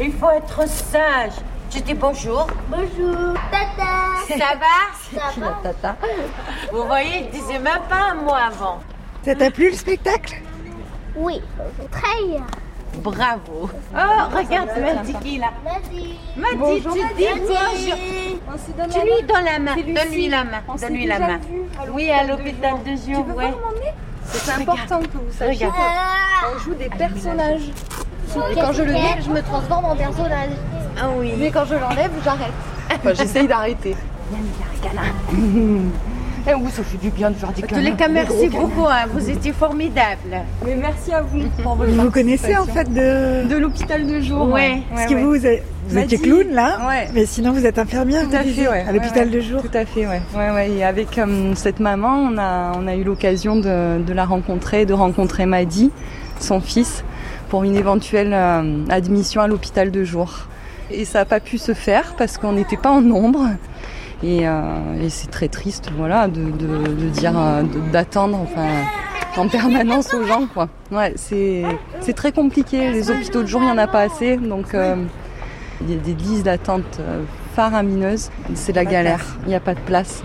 [0.00, 1.32] Il faut être sage.
[1.72, 2.48] Je dis bonjour.
[2.68, 3.34] Bonjour.
[3.50, 4.16] Tata.
[4.28, 5.20] Ça va?
[5.20, 5.96] Ça va Tata.
[6.72, 8.80] Vous voyez, il disait même pas un mot avant.
[9.24, 10.42] Ça t'a plu le spectacle?
[11.14, 11.40] Oui,
[11.92, 12.46] très bien.
[12.98, 13.70] Bravo.
[13.94, 15.50] Oh, regarde Madi qui est là.
[16.36, 17.14] Madi, Bonjour, tu Madi.
[17.16, 18.90] dis bonjour.
[18.90, 19.74] Tu lui donnes la main.
[19.76, 20.60] Donne-lui la main.
[20.68, 21.40] On Donne-lui la main.
[21.92, 23.54] Oui, à l'hôpital de jour, Tu veux ouais.
[24.24, 27.70] C'est important que vous sachiez qu'on joue des personnages.
[28.50, 30.50] Et quand je le c'est je me transforme en personnage.
[31.00, 31.32] Ah oui.
[31.38, 32.52] Mais quand je l'enlève, j'arrête.
[32.92, 33.96] Enfin, j'essaye d'arrêter.
[36.48, 37.80] Eh oui, ça fait du bien de faire des câlins.
[37.82, 38.86] tous les cas, merci beaucoup.
[38.86, 40.42] hein, Vous étiez formidables.
[40.64, 43.46] Mais merci à vous pour votre Vous vous connaissez en fait de...
[43.48, 44.48] De l'hôpital de jour.
[44.50, 44.78] Ouais.
[44.94, 45.38] Parce que vous, vous,
[45.88, 47.08] vous étiez clown là, Ouais.
[47.14, 48.84] mais sinon vous êtes infirmière Tout vous à fait, ouais.
[48.88, 49.60] à l'hôpital Ouais, de jour.
[49.62, 50.20] Tout à fait, ouais.
[50.34, 50.70] ouais, ouais.
[50.70, 54.86] Et avec euh, cette maman, on a, on a eu l'occasion de, de la rencontrer,
[54.86, 55.90] de rencontrer Madi,
[56.40, 57.04] son fils,
[57.50, 60.46] pour une éventuelle euh, admission à l'hôpital de jour.
[60.90, 63.46] Et ça n'a pas pu se faire parce qu'on n'était pas en nombre.
[64.22, 64.62] Et, euh,
[65.02, 68.66] et c'est très triste, voilà, de, de, de dire, euh, d'attendre, enfin,
[69.38, 70.68] en permanence aux gens, quoi.
[70.92, 71.62] Ouais, c'est,
[72.00, 72.90] c'est très compliqué.
[72.90, 74.96] Les hôpitaux de jour, il n'y en a pas assez, donc euh,
[75.80, 77.22] il y a des listes d'attente euh,
[77.54, 78.30] faramineuses.
[78.54, 79.24] C'est la galère.
[79.44, 80.22] Il n'y a pas de place.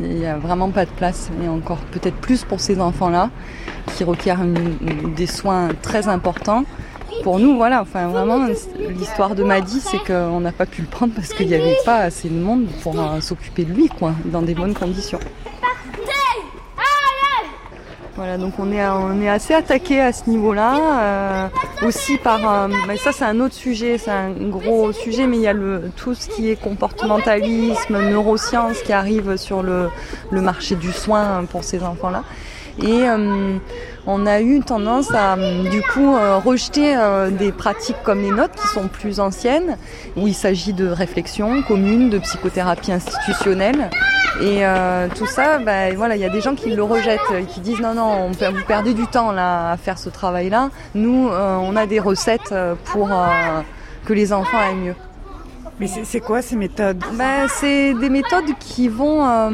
[0.00, 1.28] Il y a, vraiment pas de place.
[1.44, 3.30] Et encore peut-être plus pour ces enfants-là
[3.96, 6.64] qui requièrent une- des soins très importants.
[7.22, 8.46] Pour nous, voilà, enfin vraiment,
[8.78, 11.98] l'histoire de Madi, c'est qu'on n'a pas pu le prendre parce qu'il n'y avait pas
[11.98, 15.20] assez de monde pour euh, s'occuper de lui, quoi, dans des bonnes conditions.
[18.16, 21.48] Voilà, donc on est, on est assez attaqué à ce niveau-là,
[21.82, 25.38] euh, aussi par, euh, mais ça c'est un autre sujet, c'est un gros sujet, mais
[25.38, 29.88] il y a le, tout ce qui est comportementalisme, neurosciences qui arrive sur le,
[30.30, 32.22] le marché du soin pour ces enfants-là.
[32.80, 33.58] Et euh,
[34.06, 38.54] on a eu tendance à du coup euh, rejeter euh, des pratiques comme les nôtres
[38.54, 39.76] qui sont plus anciennes,
[40.16, 43.90] où il s'agit de réflexion commune, de psychothérapie institutionnelle.
[44.40, 47.44] Et euh, tout ça, bah, voilà, il y a des gens qui le rejettent, et
[47.44, 50.70] qui disent non, non, on, vous perdez du temps là à faire ce travail-là.
[50.94, 52.54] Nous, euh, on a des recettes
[52.86, 53.60] pour euh,
[54.04, 54.94] que les enfants aillent mieux.
[55.80, 57.02] Mais c'est quoi ces méthodes?
[57.14, 59.50] Ben, c'est des méthodes qui vont euh,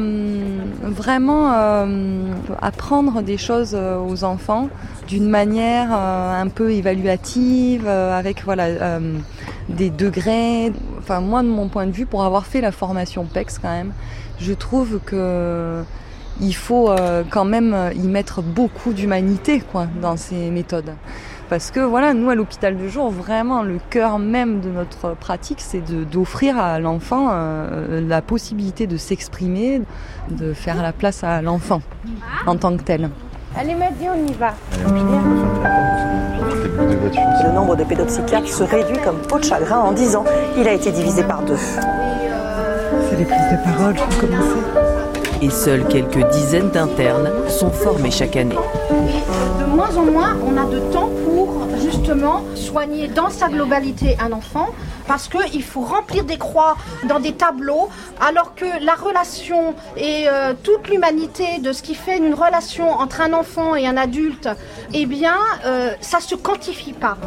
[0.83, 4.69] vraiment euh, apprendre des choses euh, aux enfants
[5.07, 9.17] d'une manière euh, un peu évaluative, euh, avec voilà euh,
[9.69, 10.71] des degrés.
[10.99, 13.93] Enfin, moi, de mon point de vue, pour avoir fait la formation PEX quand même,
[14.39, 15.81] je trouve que
[16.41, 16.89] il faut
[17.29, 20.93] quand même y mettre beaucoup d'humanité quoi dans ces méthodes.
[21.49, 25.61] Parce que voilà, nous à l'hôpital de jour, vraiment le cœur même de notre pratique,
[25.61, 29.81] c'est d'offrir à l'enfant euh, la possibilité de s'exprimer,
[30.29, 31.81] de faire la place à l'enfant
[32.45, 33.09] en tant que tel.
[33.57, 34.53] Allez, Madi, on y va.
[37.43, 40.25] Le nombre de pédopsychiatres se réduit comme peau de chagrin en 10 ans.
[40.55, 41.57] Il a été divisé par deux.
[41.57, 45.08] C'est les prises de parole pour commencer.
[45.41, 48.57] Et seules quelques dizaines d'internes sont formés chaque année.
[49.59, 54.33] De moins en moins, on a de temps pour justement soigner dans sa globalité un
[54.33, 54.67] enfant
[55.07, 56.75] parce qu'il faut remplir des croix
[57.07, 57.87] dans des tableaux
[58.19, 63.21] alors que la relation et euh, toute l'humanité de ce qui fait une relation entre
[63.21, 64.49] un enfant et un adulte,
[64.93, 67.17] eh bien, euh, ça se quantifie pas.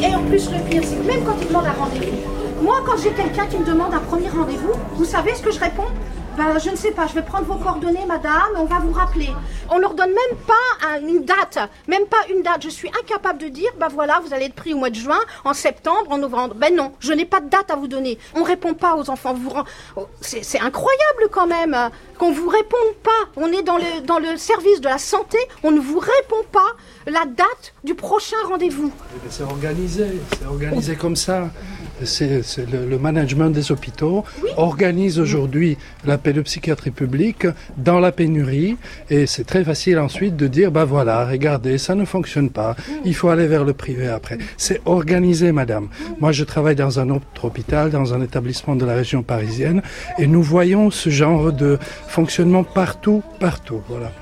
[0.00, 2.96] Et en plus, le pire, c'est que même quand ils demandent un rendez-vous, moi, quand
[2.96, 5.88] j'ai quelqu'un qui me demande un premier rendez-vous, vous savez ce que je réponds?
[6.36, 9.28] Ben, je ne sais pas, je vais prendre vos coordonnées, madame, on va vous rappeler.
[9.70, 12.62] On leur donne même pas un- une date, même pas une date.
[12.62, 15.18] Je suis incapable de dire, ben voilà, vous allez être pris au mois de juin,
[15.44, 16.54] en septembre, en novembre.
[16.54, 18.18] Ben non, je n'ai pas de date à vous donner.
[18.34, 19.34] On répond pas aux enfants.
[19.34, 19.52] Vous
[19.96, 23.10] oh, c'est incroyable quand même euh, qu'on vous réponde pas.
[23.36, 26.76] On est dans le, dans le service de la santé, on ne vous répond pas
[27.06, 28.90] la date du prochain rendez-vous.
[29.14, 30.06] Eh bien, C'est organisé,
[30.38, 31.50] c'est organisé comme ça.
[32.04, 34.24] C'est le management des hôpitaux
[34.56, 38.76] organise aujourd'hui la pédopsychiatrie publique dans la pénurie
[39.10, 43.14] et c'est très facile ensuite de dire bah voilà regardez ça ne fonctionne pas il
[43.14, 44.38] faut aller vers le privé après.
[44.56, 45.88] C'est organisé madame.
[46.20, 49.82] Moi je travaille dans un autre hôpital dans un établissement de la région parisienne
[50.18, 54.12] et nous voyons ce genre de fonctionnement partout partout voilà.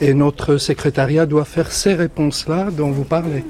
[0.00, 3.44] Et notre secrétariat doit faire ces réponses-là dont vous parlez.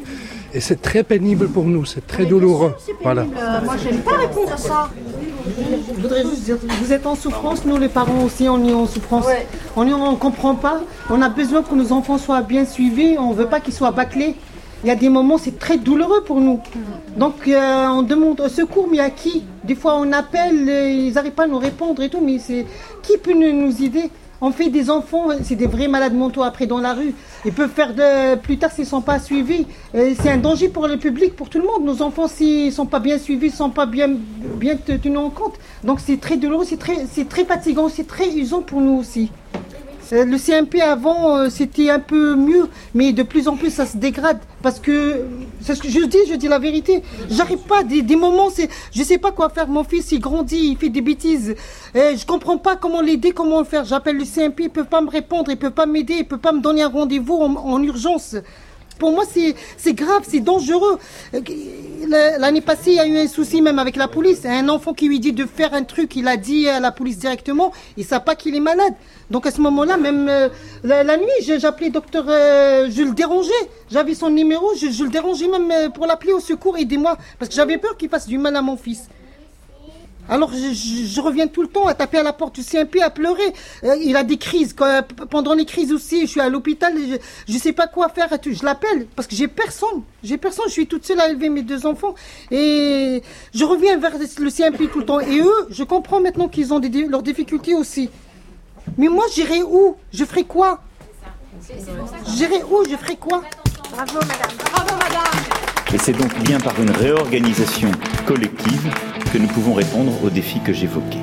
[0.52, 2.74] Et c'est très pénible pour nous, c'est très douloureux.
[3.02, 3.22] Voilà.
[3.22, 4.90] Euh, moi, j'aime pas répondre à ça.
[5.96, 8.86] Je voudrais juste dire, vous êtes en souffrance, nous les parents aussi, on est en
[8.86, 9.26] souffrance.
[9.76, 13.34] On ne comprend pas, on a besoin que nos enfants soient bien suivis, on ne
[13.34, 14.34] veut pas qu'ils soient bâclés.
[14.82, 16.60] Il y a des moments, c'est très douloureux pour nous.
[17.16, 19.44] Donc euh, on demande au secours, mais à qui?
[19.62, 22.66] Des fois on appelle, euh, ils n'arrivent pas à nous répondre et tout, mais c'est
[23.02, 24.10] qui peut nous aider?
[24.40, 27.14] On fait des enfants, c'est des vrais malades mentaux après dans la rue.
[27.44, 29.66] Ils peuvent faire de plus tard s'ils ne sont pas suivis.
[29.92, 31.84] C'est un danger pour le public, pour tout le monde.
[31.84, 35.30] Nos enfants, s'ils ne sont pas bien suivis, ne sont pas bien, bien tenus en
[35.30, 35.54] compte.
[35.84, 39.30] Donc c'est très douloureux, c'est très, c'est très fatigant, c'est très usant pour nous aussi.
[40.12, 43.86] Euh, Le CMP avant, euh, c'était un peu mieux, mais de plus en plus, ça
[43.86, 44.38] se dégrade.
[44.62, 45.24] Parce que,
[45.60, 47.02] c'est ce que je dis, je dis la vérité.
[47.30, 49.68] J'arrive pas, des, des moments, c'est, je sais pas quoi faire.
[49.68, 51.54] Mon fils, il grandit, il fait des bêtises.
[51.94, 53.84] Et je comprends pas comment l'aider, comment le faire.
[53.84, 56.52] J'appelle le CMP, ils peuvent pas me répondre, ils peuvent pas m'aider, ils peuvent pas
[56.52, 58.36] me donner un rendez-vous en, en urgence.
[59.00, 60.98] Pour moi, c'est grave, c'est dangereux.
[61.34, 61.40] Euh,
[62.06, 64.44] la- L'année passée, il y a eu un souci même avec la police.
[64.44, 67.18] Un enfant qui lui dit de faire un truc, il a dit à la police
[67.18, 68.92] directement, il ne sait pas qu'il est malade.
[69.30, 70.48] Donc à ce moment-là, même euh,
[70.84, 73.50] la, nuit, j'appelais docteur, euh, je le dérangeais.
[73.90, 77.16] J'avais son numéro, je, je le dérangeais même euh, pour l'appeler au secours, aidez-moi.
[77.38, 79.08] Parce que j'avais peur qu'il fasse du mal à mon fils.
[80.30, 83.02] Alors je, je- je reviens tout le temps à taper à la porte du CMP,
[83.02, 83.52] à pleurer.
[83.84, 84.72] Euh, il a des crises.
[84.72, 86.94] Quand- pendant les crises aussi, je suis à l'hôpital,
[87.48, 88.28] je ne sais pas quoi faire.
[88.44, 90.02] Je l'appelle parce que j'ai personne.
[90.22, 90.66] J'ai personne.
[90.68, 92.14] Je suis toute seule à élever mes deux enfants.
[92.52, 95.20] Et je reviens vers le CMP tout le temps.
[95.20, 98.08] Et eux, je comprends maintenant qu'ils ont des, leurs difficultés aussi.
[98.96, 99.96] Mais moi, j'irai où?
[100.12, 100.80] Je ferai quoi?
[102.36, 102.84] J'irai où?
[102.88, 103.42] Je ferai quoi?
[103.92, 104.56] Bravo, madame.
[104.72, 105.69] Bravo, madame.
[105.92, 107.90] Et c'est donc bien par une réorganisation
[108.24, 108.94] collective
[109.32, 111.18] que nous pouvons répondre aux défis que j'évoquais.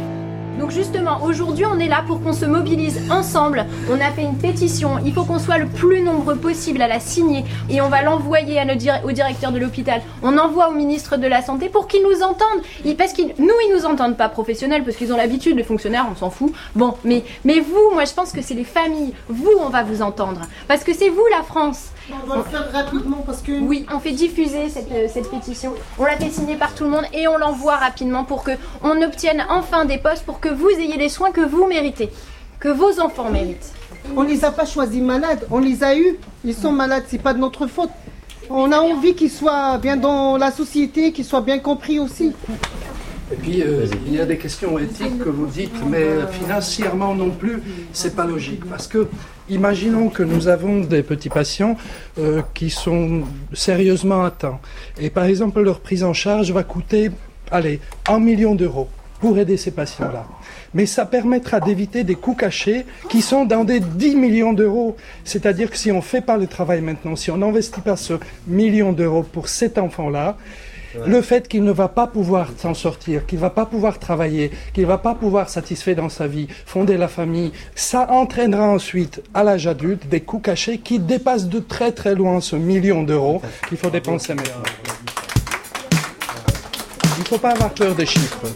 [0.60, 3.66] Donc justement, aujourd'hui, on est là pour qu'on se mobilise ensemble.
[3.90, 4.98] On a fait une pétition.
[5.06, 8.62] Il faut qu'on soit le plus nombreux possible à la signer et on va l'envoyer
[9.06, 10.02] au directeur de l'hôpital.
[10.22, 12.96] On envoie au ministre de la santé pour qu'il nous entende.
[12.98, 15.56] Parce qu'ils nous, ils nous entendent pas professionnels parce qu'ils ont l'habitude.
[15.56, 16.52] Les fonctionnaires, on s'en fout.
[16.76, 19.14] Bon, mais vous, moi, je pense que c'est les familles.
[19.30, 21.92] Vous, on va vous entendre parce que c'est vous la France.
[22.12, 23.60] On doit le faire rapidement parce que.
[23.60, 25.74] Oui, on fait diffuser cette, euh, cette pétition.
[26.00, 29.02] On la fait signer par tout le monde et on l'envoie rapidement pour que on
[29.02, 32.10] obtienne enfin des postes pour que vous ayez les soins que vous méritez,
[32.60, 33.74] que vos enfants méritent.
[34.16, 36.18] On les a pas choisis malades, on les a eus.
[36.46, 37.92] Ils sont malades, c'est pas de notre faute.
[38.50, 42.34] On a envie qu'ils soient bien dans la société, qu'ils soient bien compris aussi.
[43.32, 47.30] Et puis, euh, il y a des questions éthiques que vous dites, mais financièrement non
[47.30, 47.62] plus,
[47.92, 48.64] c'est pas logique.
[48.70, 49.08] Parce que,
[49.50, 51.76] imaginons que nous avons des petits patients
[52.20, 54.60] euh, qui sont sérieusement atteints.
[55.00, 57.12] Et par exemple, leur prise en charge va coûter,
[57.52, 58.88] allez, un million d'euros
[59.20, 60.26] pour aider ces patients-là.
[60.74, 64.96] Mais ça permettra d'éviter des coûts cachés qui sont dans des 10 millions d'euros.
[65.26, 68.14] C'est-à-dire que si on ne fait pas le travail maintenant, si on n'investit pas ce
[68.48, 70.38] million d'euros pour cet enfant-là,
[71.06, 74.52] le fait qu'il ne va pas pouvoir s'en sortir, qu'il ne va pas pouvoir travailler,
[74.74, 79.22] qu'il ne va pas pouvoir satisfaire dans sa vie, fonder la famille, ça entraînera ensuite,
[79.34, 83.42] à l'âge adulte, des coûts cachés qui dépassent de très très loin ce million d'euros
[83.70, 84.64] qu'il faut dépenser maintenant.
[87.18, 88.48] Il ne faut pas avoir peur des chiffres.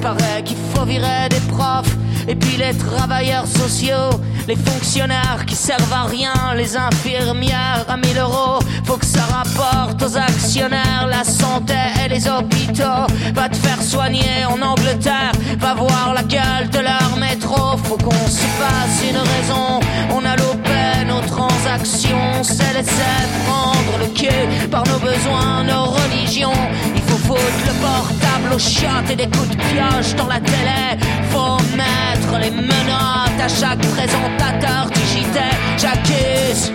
[0.00, 1.94] Paraît qu'il faut virer des profs
[2.28, 4.10] et puis les travailleurs sociaux,
[4.46, 8.58] les fonctionnaires qui servent à rien, les infirmières à 1000 euros.
[8.84, 13.06] Faut que ça rapporte aux actionnaires la santé et les hôpitaux.
[13.34, 17.78] Va te faire soigner en Angleterre, va voir la gueule de leur métro.
[17.84, 19.80] Faut qu'on se fasse une raison.
[20.10, 26.60] On a loupé nos transactions, c'est laisser prendre le cul par nos besoins, nos religions.
[26.94, 30.98] Il faut foutre le portable au chiottes et des coups de pioche dans la télé.
[31.38, 35.38] Faut mettre les menottes à chaque présentateur JT.
[35.76, 36.72] J'accuse.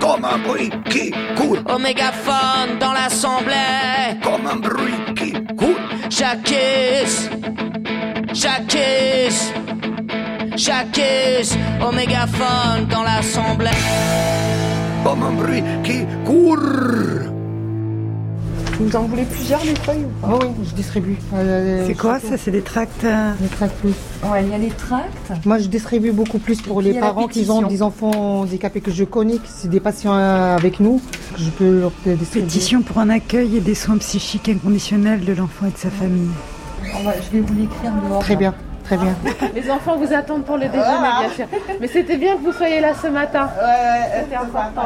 [0.00, 1.58] Comme un bruit qui court.
[1.74, 4.16] Au mégaphone dans l'assemblée.
[4.22, 5.82] Comme un bruit qui court.
[6.08, 7.28] J'accuse.
[8.32, 9.52] J'accuse.
[10.56, 11.58] J'accuse.
[11.86, 13.80] Au mégaphone dans l'assemblée.
[15.04, 17.39] Comme un bruit qui court.
[18.80, 21.16] Vous en voulez plusieurs des feuilles Ah oui, je distribue.
[21.34, 23.90] Euh, C'est quoi ça C'est des tracts euh, Des tracts plus.
[24.28, 25.32] Ouais, il y a les tracts.
[25.44, 29.04] Moi, je distribue beaucoup plus pour les parents qui ont des enfants handicapés que je
[29.04, 31.00] connais, que c'est des patients euh, avec nous.
[31.38, 32.46] Je peux leur distribuer.
[32.46, 36.28] Pétition pour un accueil et des soins psychiques inconditionnels de l'enfant et de sa famille.
[36.98, 38.20] On va- je vais vous l'écrire dehors.
[38.20, 38.54] Très bien,
[38.90, 39.14] très bien.
[39.54, 41.46] Les enfants vous attendent pour le déjeuner, bien sûr.
[41.80, 43.48] Mais c'était bien que vous soyez là ce matin.
[44.20, 44.82] C'était important.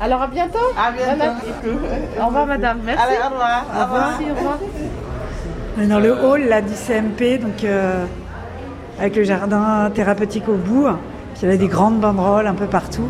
[0.00, 0.58] Alors à bientôt.
[0.78, 1.32] À bientôt.
[2.20, 2.78] Au revoir, madame.
[2.84, 3.02] Merci.
[3.04, 3.64] Allez, au revoir.
[3.76, 4.08] Au revoir.
[4.18, 4.58] Merci, au revoir.
[5.78, 8.04] On est dans le hall là, du CMP, donc euh,
[9.00, 10.86] avec le jardin thérapeutique au bout,
[11.36, 13.08] Il y avait des grandes banderoles un peu partout.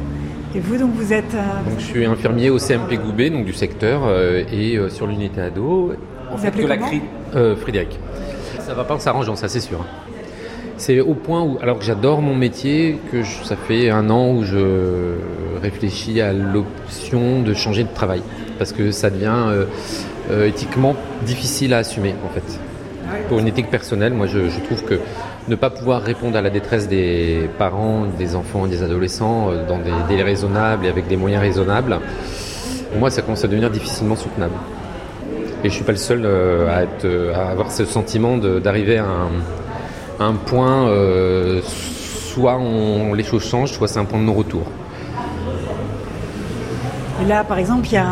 [0.54, 1.34] Et vous, donc, vous êtes.
[1.34, 5.06] euh, Donc, je suis infirmier au CMP Goubet, donc du secteur, euh, et euh, sur
[5.06, 5.94] l'unité ado.
[6.30, 7.02] En Vous appelez que la comment cri-
[7.34, 7.98] euh, Frédéric.
[8.72, 9.84] Ça va pas en s'arrangeant, ça c'est sûr.
[10.78, 14.44] C'est au point où, alors que j'adore mon métier, que ça fait un an où
[14.44, 15.16] je
[15.60, 18.22] réfléchis à l'option de changer de travail.
[18.56, 19.66] Parce que ça devient euh,
[20.30, 22.58] euh, éthiquement difficile à assumer, en fait.
[23.28, 25.00] Pour une éthique personnelle, moi je, trouve que
[25.48, 29.80] ne pas pouvoir répondre à la détresse des parents, des enfants des adolescents euh, dans
[29.80, 31.98] des délais raisonnables et avec des moyens raisonnables,
[32.90, 34.54] pour moi ça commence à devenir difficilement soutenable.
[35.64, 39.06] Et je suis pas le seul euh, euh, à avoir ce sentiment d'arriver à
[40.18, 44.62] un, point, euh, soit on, les choses changent, soit c'est un point de non-retour.
[47.22, 48.06] Et là, par exemple, il y a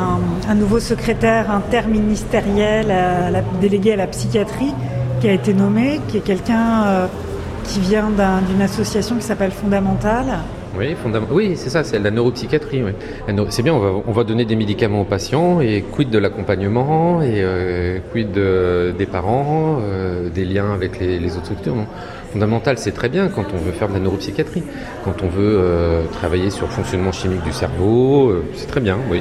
[0.49, 2.95] un, nouveau secrétaire interministériel
[3.61, 4.73] délégué à la psychiatrie
[5.21, 7.09] qui a été nommé, qui est quelqu'un
[7.65, 10.39] qui vient d'un- d'une association qui s'appelle Fondamental.
[10.79, 10.95] Oui,
[11.33, 12.83] oui c'est ça, c'est la neuropsychiatrie.
[13.51, 17.23] C'est bien, on va, on va donner des médicaments aux patients et quid de l'accompagnement
[17.23, 21.75] et euh, quid de- des parents, euh, des liens avec les, autres structures.
[21.75, 21.87] non.
[22.33, 24.63] Fondamental, c'est très bien quand on veut faire de la neuropsychiatrie,
[25.05, 28.97] quand on veut euh, travailler sur le fonctionnement chimique du cerveau, euh, c'est très bien,
[29.11, 29.21] oui.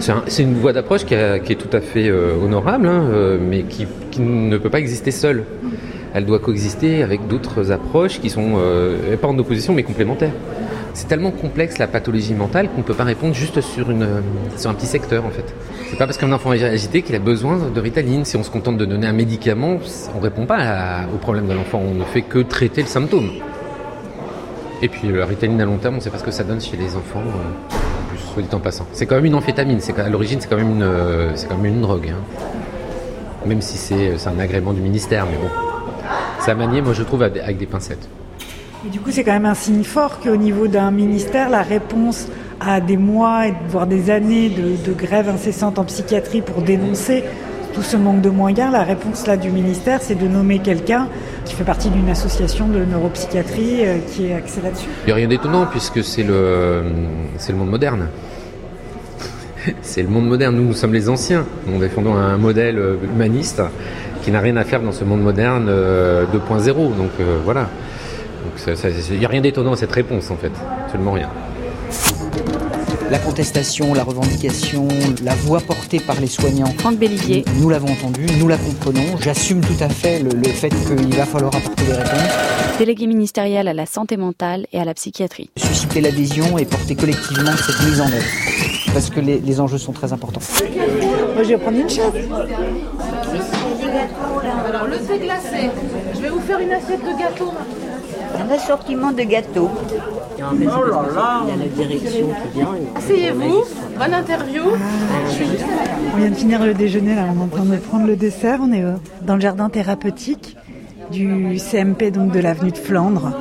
[0.00, 3.38] C'est un- c'est une voie d'approche qui, est tout à fait euh, honorable, hein, euh,
[3.40, 3.86] mais qui,
[4.20, 5.44] ne peut pas exister seule.
[6.12, 10.32] Elle doit coexister avec d'autres approches qui sont euh, pas en opposition mais complémentaires.
[10.94, 14.20] C'est tellement complexe la pathologie mentale qu'on ne peut pas répondre juste euh,
[14.56, 15.44] sur un petit secteur en fait.
[15.90, 18.24] C'est pas parce qu'un enfant est agité qu'il a besoin de ritaline.
[18.24, 19.78] Si on se contente de donner un médicament,
[20.14, 23.30] on ne répond pas au problème de l'enfant, on ne fait que traiter le symptôme.
[24.82, 26.60] Et puis la ritaline à long terme, on ne sait pas ce que ça donne
[26.60, 27.20] chez les enfants.
[27.20, 27.76] euh,
[28.10, 28.86] plus, soit dit en passant.
[28.92, 32.10] C'est quand même une amphétamine, à l'origine c'est quand même une, euh, drogue.
[32.10, 33.46] hein.
[33.46, 35.48] Même si c'est un agrément du ministère, mais bon.
[36.40, 38.08] Ça manier, moi je trouve, avec des pincettes.
[38.84, 42.28] Et du coup, c'est quand même un signe fort qu'au niveau d'un ministère, la réponse
[42.60, 47.24] à des mois, voire des années de, grève incessante en psychiatrie pour dénoncer
[47.74, 51.08] tout ce manque de moyens, la réponse là du ministère, c'est de nommer quelqu'un
[51.46, 54.88] qui fait partie d'une association de neuropsychiatrie euh, qui est axée là-dessus.
[55.04, 56.82] Il n'y a rien d'étonnant puisque c'est le,
[57.38, 58.08] c'est le monde moderne.
[59.82, 60.56] c'est le monde moderne.
[60.56, 61.46] Nous, nous sommes les anciens.
[61.66, 63.62] Nous défendons un modèle euh, humaniste
[64.22, 66.74] qui n'a rien à faire dans ce monde moderne euh, 2.0.
[66.96, 67.68] Donc euh, voilà.
[68.42, 68.76] Donc,
[69.10, 70.52] Il n'y a rien d'étonnant à cette réponse en fait.
[70.84, 71.28] Absolument rien.
[73.10, 74.88] La contestation, la revendication,
[75.22, 76.72] la voix portée par les soignants.
[76.78, 77.44] Franck Bellivier.
[77.60, 79.18] Nous l'avons entendu, nous la comprenons.
[79.20, 82.78] J'assume tout à fait le, le fait qu'il va falloir apporter des réponses.
[82.78, 85.50] Délégué ministériel à la santé mentale et à la psychiatrie.
[85.58, 88.24] Susciter l'adhésion et porter collectivement cette mise en œuvre.
[88.94, 90.40] Parce que les, les enjeux sont très importants.
[91.34, 92.12] Moi, je vais prendre une chaise.
[94.68, 95.70] Alors, le thé glacé.
[96.14, 97.52] Je vais vous faire une assiette de gâteau.
[98.40, 99.70] Un assortiment de gâteaux.
[100.40, 101.42] Oh là là.
[101.44, 102.68] Il y a la direction qui vient.
[102.96, 103.64] Asseyez-vous.
[103.98, 104.62] Bonne interview.
[106.14, 108.60] On vient de finir le déjeuner, là, on est en train de prendre le dessert.
[108.62, 110.56] On est euh, dans le jardin thérapeutique
[111.10, 113.32] du CMP, donc de l'avenue de Flandre.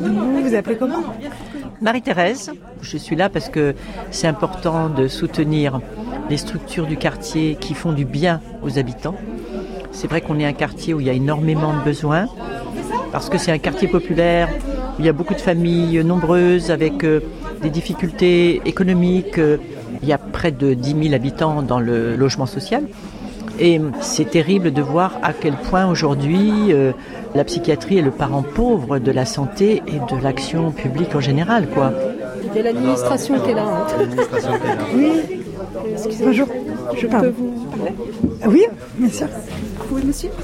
[0.00, 1.02] Vous vous appelez comment?
[1.80, 2.50] Marie-Thérèse,
[2.82, 3.74] je suis là parce que
[4.10, 5.80] c'est important de soutenir
[6.28, 9.14] les structures du quartier qui font du bien aux habitants.
[9.92, 12.26] C'est vrai qu'on est un quartier où il y a énormément de besoins,
[13.12, 14.48] parce que c'est un quartier populaire,
[14.98, 17.20] où il y a beaucoup de familles nombreuses avec euh,
[17.62, 19.38] des difficultés économiques.
[19.38, 19.56] euh,
[20.02, 22.84] Il y a près de 10 000 habitants dans le logement social.
[23.58, 26.92] Et c'est terrible de voir à quel point aujourd'hui euh,
[27.34, 31.66] la psychiatrie est le parent pauvre de la santé et de l'action publique en général.
[31.74, 31.92] Quoi.
[32.44, 33.64] Il y a l'administration qui est là.
[33.66, 33.86] hein.
[34.94, 35.10] Oui.
[35.94, 36.26] Excusez-moi.
[36.26, 36.48] Bonjour.
[36.96, 37.92] Je peux vous parler?
[38.46, 38.62] Oui,
[38.98, 39.26] bien sûr.
[39.78, 40.34] Vous pouvez me suivre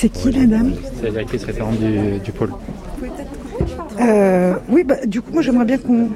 [0.00, 2.50] C'est qui la dame C'est la directrice référente du, du pôle.
[2.50, 2.56] Vous
[2.98, 6.08] pouvez peut-être Euh, Oui, bah, du coup, moi j'aimerais bien qu'on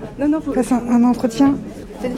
[0.54, 1.54] fasse un, un entretien.
[2.00, 2.14] Tenez,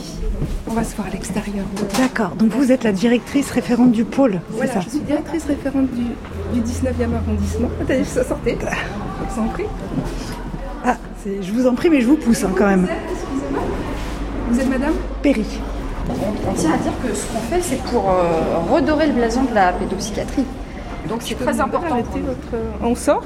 [0.68, 1.64] on va se voir à l'extérieur.
[1.98, 5.44] D'accord, donc vous êtes la directrice référente du pôle, c'est Voilà, ça je suis directrice
[5.46, 6.04] référente du,
[6.52, 7.68] du 19e arrondissement.
[7.80, 8.58] Attendez, ça sortez.
[8.60, 9.64] Je vous en prie.
[10.84, 12.86] Ah, c'est- je vous en prie, mais je vous pousse hein, quand même.
[13.10, 13.62] Excusez-moi.
[14.50, 14.92] Vous êtes madame
[15.22, 15.46] Péri.
[16.10, 19.54] On tient à dire que ce qu'on fait, c'est pour euh, redorer le blason de
[19.54, 20.44] la pédopsychiatrie.
[21.08, 22.02] Donc c'est très important.
[22.02, 22.26] pour nous.
[22.82, 23.24] On sort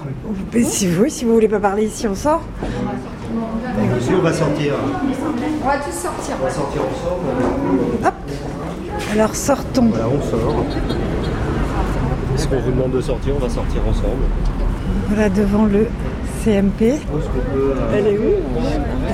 [0.53, 2.43] Mais si vous, si vous voulez pas parler ici, on sort.
[2.61, 4.75] On va sortir.
[5.63, 6.37] On va tous sortir.
[6.41, 8.13] On va sortir ensemble.
[9.13, 9.87] Alors sortons.
[9.91, 10.65] Voilà, on sort.
[12.35, 14.25] Est-ce qu'on vous demande de sortir On va sortir ensemble.
[15.09, 15.87] Voilà devant le
[16.45, 16.95] CMP.
[17.95, 18.35] Elle est où?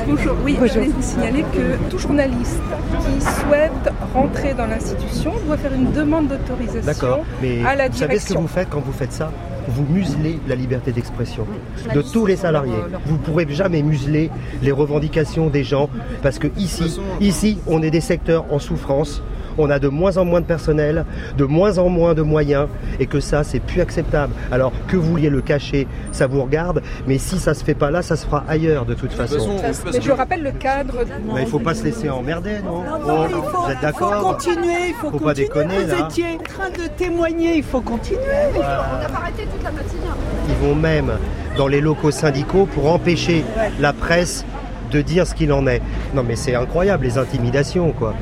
[0.07, 0.37] Bonjour.
[0.45, 2.61] Oui, je voulais vous signaler que tout journaliste
[3.01, 7.25] qui souhaite rentrer dans l'institution doit faire une demande d'autorisation D'accord.
[7.41, 9.31] Mais à la vous savez ce que vous faites quand vous faites ça
[9.69, 11.47] vous muselez la liberté d'expression
[11.95, 12.73] de tous les salariés.
[13.07, 14.31] Vous ne pourrez jamais museler
[14.63, 15.89] les revendications des gens
[16.23, 19.23] parce que ici, ici, on est des secteurs en souffrance
[19.59, 21.05] on a de moins en moins de personnel,
[21.37, 22.69] de moins en moins de moyens,
[23.01, 24.33] et que ça, c'est plus acceptable.
[24.53, 27.91] Alors que vous vouliez le cacher, ça vous regarde, mais si ça se fait pas
[27.91, 29.57] là, ça se fera ailleurs de toute façon.
[29.93, 30.95] Mais je rappelle le cadre.
[31.35, 34.21] Mais il faut pas se laisser emmerder, non, non, il faut, Vous êtes d'accord Il
[34.21, 35.25] faut continuer, il faut, faut continuer.
[35.25, 36.09] pas déconner vous là.
[36.09, 38.21] étiez en train de témoigner, il faut continuer.
[38.55, 40.01] On n'a pas arrêté toute la matinée.
[40.49, 41.13] Ils vont même
[41.57, 43.45] dans les locaux syndicaux pour empêcher
[43.81, 44.45] la presse
[44.91, 45.81] de dire ce qu'il en est.
[46.15, 48.15] Non mais c'est incroyable les intimidations quoi.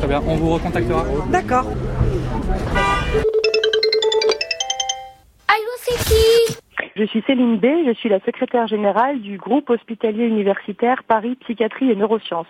[0.00, 1.04] Très bien, on vous recontactera.
[1.30, 1.66] D'accord.
[5.46, 6.56] Allô, c'est qui
[6.96, 11.90] Je suis Céline B, je suis la secrétaire générale du groupe hospitalier universitaire Paris Psychiatrie
[11.90, 12.46] et Neurosciences.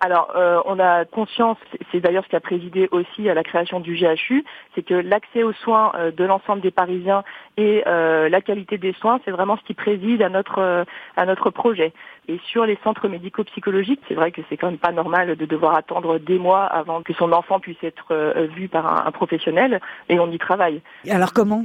[0.00, 1.56] Alors, euh, on a conscience,
[1.90, 4.44] c'est d'ailleurs ce qui a présidé aussi à la création du GHU,
[4.74, 7.24] c'est que l'accès aux soins euh, de l'ensemble des Parisiens
[7.56, 10.84] et euh, la qualité des soins, c'est vraiment ce qui préside à notre
[11.16, 11.92] à notre projet.
[12.28, 15.74] Et sur les centres médico-psychologiques, c'est vrai que c'est quand même pas normal de devoir
[15.74, 18.12] attendre des mois avant que son enfant puisse être
[18.54, 20.82] vu par un, un professionnel, et on y travaille.
[21.04, 21.62] Et alors comment?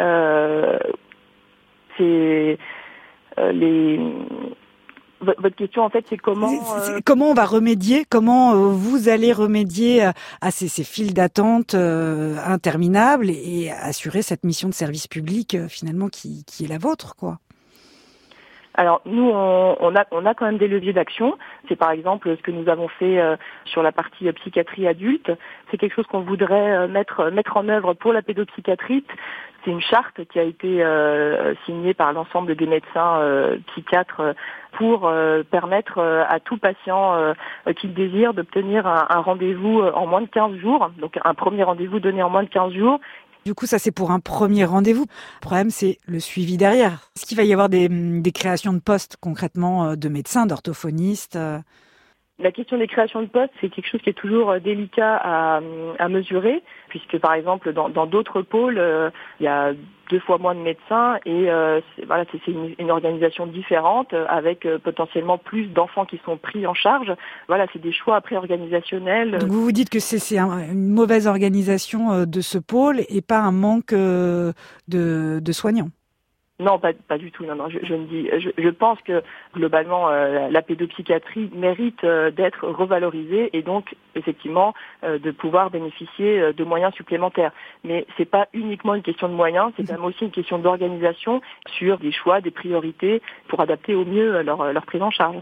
[0.00, 0.78] Euh,
[1.96, 2.58] c'est
[3.38, 4.00] euh, les
[5.24, 9.32] votre question en fait c'est comment euh, Comment on va remédier Comment euh, vous allez
[9.32, 15.06] remédier à, à ces, ces files d'attente euh, interminables et, assurer cette mission de service
[15.06, 17.38] public euh, finalement qui, qui est la vôtre, quoi
[18.74, 21.36] Alors nous, on, on a, on a quand même des leviers d'action.
[21.68, 25.30] C'est par exemple ce que nous avons fait euh, sur la partie euh, psychiatrie adulte.
[25.70, 29.04] C'est quelque chose qu'on voudrait euh, mettre, mettre en œuvre pour la pédopsychiatrie.
[29.64, 34.32] C'est une charte qui a été euh, signée par l'ensemble des médecins euh, psychiatres euh,
[34.78, 37.34] pour euh, permettre euh, à tout patient euh,
[37.76, 40.90] qui le désire d'obtenir un, un rendez-vous en moins de 15 jours.
[41.00, 43.00] Donc un premier rendez-vous donné en moins de 15 jours
[43.44, 45.06] Du coup, ça c'est pour un premier rendez-vous.
[45.36, 47.10] Le problème, c'est le suivi derrière.
[47.16, 47.88] Est-ce qu'il va y avoir des,
[48.34, 51.38] créations de postes concrètement de médecins, d'orthophonistes
[52.42, 55.60] La question des créations de postes, c'est quelque chose qui est toujours euh, délicat à,
[56.00, 59.08] à mesurer, puisque par exemple dans d'autres pôles, euh,
[59.38, 59.72] il y a
[60.10, 64.66] deux fois moins de médecins et euh, voilà, c'est une, une organisation différente euh, avec
[64.66, 67.14] euh, potentiellement plus d'enfants qui sont pris en charge.
[67.46, 69.38] Voilà, c'est des choix après organisationnels.
[69.38, 73.22] Donc vous vous dites que c'est c'est un- une mauvaise organisation de ce pôle et
[73.22, 74.52] pas un manque de,
[74.88, 75.88] de soignants.
[76.64, 77.44] Non, pas, pas du tout.
[77.44, 77.68] Non, non.
[77.68, 79.22] Je, je me dis, je, je pense que
[79.54, 84.72] globalement, euh, la pédopsychiatrie mérite euh, d'être revalorisée et donc effectivement
[85.04, 87.52] euh, de pouvoir bénéficier de moyens supplémentaires.
[87.84, 91.42] Mais c'est pas uniquement une question de moyens, c'est quand même aussi une question d'organisation
[91.76, 95.36] sur des choix, des priorités pour adapter au mieux leur, leur prise en charge.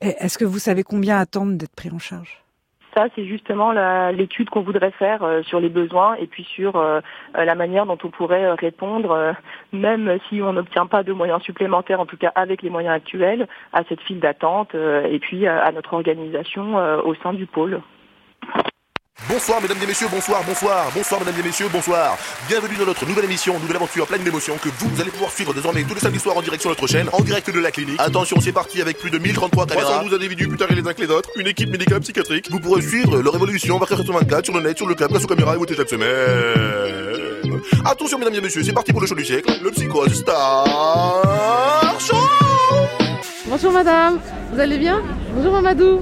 [0.00, 2.42] Est-ce que vous savez combien attendent d'être pris en charge?
[2.94, 3.72] Ça, c'est justement
[4.10, 7.00] l'étude qu'on voudrait faire euh, sur les besoins et puis sur euh,
[7.36, 9.34] euh, la manière dont on pourrait répondre,
[9.72, 13.46] même si on n'obtient pas de moyens supplémentaires, en tout cas avec les moyens actuels,
[13.72, 17.80] à cette file d'attente et puis à, notre organisation au sein du pôle.
[19.28, 22.16] Bonsoir mesdames et messieurs, bonsoir, bonsoir, bonsoir mesdames et messieurs, bonsoir.
[22.48, 25.84] Bienvenue dans notre nouvelle émission, nouvelle aventure pleine d'émotions que vous allez pouvoir suivre désormais
[25.84, 28.00] tous les samedis soirs en direct sur notre chaîne, en direct de la clinique.
[28.00, 29.88] Attention, c'est parti avec plus de 1033 caméras.
[29.88, 32.50] 312 individus plus tarés les uns que les autres, une équipe médicale psychiatrique.
[32.50, 34.12] Vous pourrez suivre leur évolution 24 sur
[34.54, 37.60] le net, sur le câble, grâce aux caméras et voter chaque semaine.
[37.84, 42.16] Attention mesdames et messieurs, c'est parti pour le show du siècle, le Psychose Star Show
[43.50, 44.18] Bonjour madame,
[44.52, 45.00] vous allez bien?
[45.34, 45.98] Bonjour Mamadou.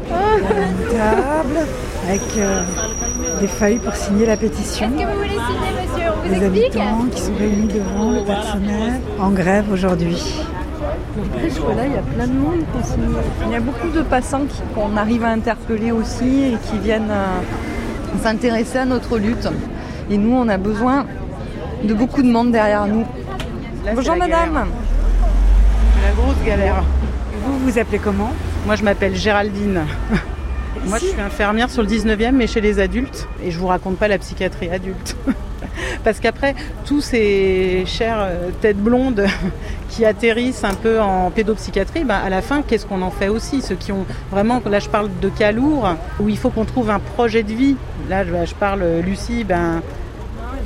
[0.91, 1.67] Table
[2.07, 2.63] avec euh,
[3.41, 4.87] des feuilles pour signer la pétition.
[4.87, 6.11] Est-ce que vous voulez signer, monsieur?
[6.13, 6.77] On vous Les explique?
[6.77, 10.23] habitants qui sont réunis devant le personnel en grève aujourd'hui.
[11.17, 13.15] là, il y a plein de monde qui signe.
[13.47, 14.43] Il y a beaucoup de passants
[14.75, 17.41] qu'on arrive à interpeller aussi et qui viennent euh,
[18.23, 19.49] s'intéresser à notre lutte.
[20.11, 21.07] Et nous, on a besoin
[21.83, 23.05] de beaucoup de monde derrière nous.
[23.95, 24.67] Bonjour la madame.
[26.03, 26.83] La grosse galère.
[27.41, 28.33] Vous vous appelez comment
[28.67, 29.83] Moi je m'appelle Géraldine.
[30.87, 33.97] Moi je suis infirmière sur le 19e mais chez les adultes et je vous raconte
[33.97, 35.17] pas la psychiatrie adulte.
[36.05, 36.55] Parce qu'après,
[36.87, 39.25] tous ces chères euh, têtes blondes
[39.91, 43.63] qui atterrissent un peu en pédopsychiatrie, ben, à la fin, qu'est-ce qu'on en fait aussi?
[43.63, 45.89] Ceux qui ont vraiment, là je parle de cas lourds,
[46.21, 47.77] où il faut qu'on trouve un projet de vie.
[48.09, 49.83] Là je, je parle, euh, Lucie, ben,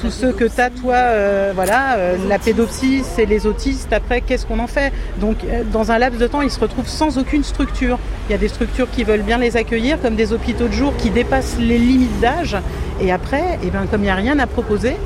[0.03, 3.92] tous ceux que t'as toi, euh, voilà, euh, la pédopsie, c'est les autistes.
[3.92, 4.92] Après, qu'est-ce qu'on en fait?
[5.18, 8.00] Donc, euh, dans un laps de temps, ils se retrouvent sans aucune structure.
[8.28, 10.92] Il y a des structures qui veulent bien les accueillir, comme des hôpitaux de jour
[10.96, 12.57] qui dépassent les limites d'âge.
[13.00, 14.96] Et après, eh ben, comme il n'y a rien à proposer,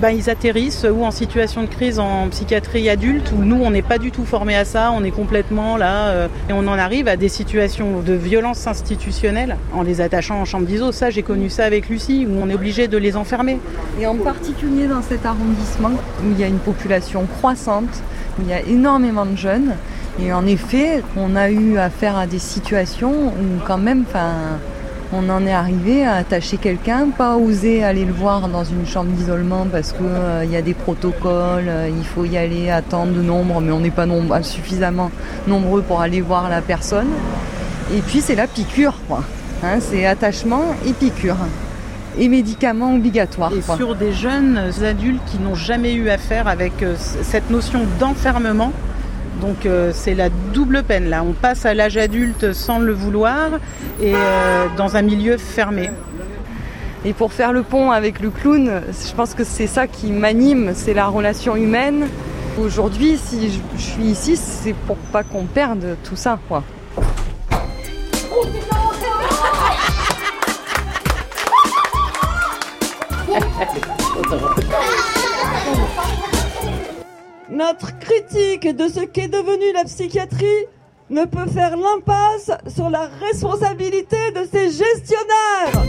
[0.00, 3.82] ben, ils atterrissent ou en situation de crise en psychiatrie adulte, où nous, on n'est
[3.82, 7.08] pas du tout formés à ça, on est complètement là, euh, et on en arrive
[7.08, 10.92] à des situations de violence institutionnelle en les attachant en chambre d'ISO.
[10.92, 13.58] Ça, j'ai connu ça avec Lucie, où on est obligé de les enfermer.
[14.00, 15.92] Et en particulier dans cet arrondissement,
[16.22, 18.02] où il y a une population croissante,
[18.38, 19.74] où il y a énormément de jeunes,
[20.22, 24.58] et en effet, on a eu affaire à des situations où quand même, enfin,
[25.12, 29.10] on en est arrivé à attacher quelqu'un, pas oser aller le voir dans une chambre
[29.10, 33.06] d'isolement parce qu'il euh, y a des protocoles, euh, il faut y aller à tant
[33.06, 34.06] de nombre, mais on n'est pas
[34.42, 35.10] suffisamment
[35.46, 37.08] nombreux pour aller voir la personne.
[37.94, 39.22] Et puis c'est la piqûre, quoi.
[39.62, 41.36] Hein, c'est attachement et piqûre.
[42.18, 43.52] Et médicaments obligatoires.
[43.52, 48.72] Et sur des jeunes adultes qui n'ont jamais eu affaire avec euh, cette notion d'enfermement,
[49.40, 51.22] donc euh, c'est la double peine là.
[51.22, 53.50] On passe à l'âge adulte sans le vouloir
[54.00, 55.90] et euh, dans un milieu fermé.
[57.04, 60.72] Et pour faire le pont avec le clown, je pense que c'est ça qui m'anime,
[60.74, 62.08] c'est la relation humaine.
[62.58, 66.64] Aujourd'hui, si je, suis ici, c'est pour pas qu'on perde tout ça, quoi.
[77.56, 80.66] Notre critique de ce qu'est devenu la psychiatrie
[81.08, 85.82] ne peut faire l'impasse sur la responsabilité de ses gestionnaires.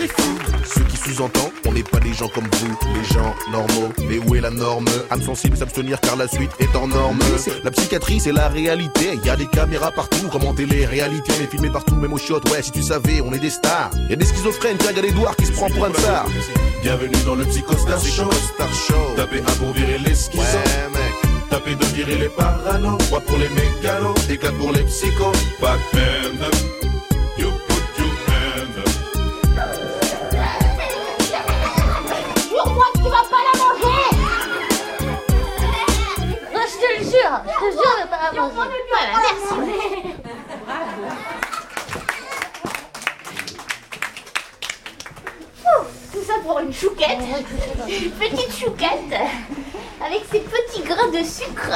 [0.00, 0.38] Les fous.
[0.64, 3.92] Ceux qui sous-entendent, on n'est pas des gens comme vous, les gens normaux.
[4.08, 4.86] Mais où est la norme?
[5.10, 7.18] Âme sensible, s'abstenir car la suite est en norme.
[7.62, 9.18] La psychiatrie, c'est la réalité.
[9.24, 12.48] Y a des caméras partout, commenter les réalités, on est filmé partout, même aux chiottes.
[12.50, 13.90] Ouais, si tu savais, on est des stars.
[14.08, 16.26] Y a des schizophrènes, tiens, y'a Edouard qui se prend pour un star.
[16.82, 18.30] Bienvenue dans le Psycho Star Show.
[18.54, 19.14] Star Show.
[19.16, 20.40] Tapez un pour virer les schizos.
[20.40, 21.50] Ouais, mec.
[21.50, 22.96] Tapez de virer les parano.
[22.96, 24.14] Trois pour les mégalos.
[24.30, 25.32] Et quatre pour les psychos.
[25.60, 26.89] Pas de
[37.30, 38.70] jure, je te jure de pas manger.
[38.90, 40.14] Voilà, merci.
[45.64, 47.18] Ouh, Tout ça pour une chouquette,
[47.88, 49.14] une petite chouquette,
[50.04, 51.70] avec ses petits grains de sucre.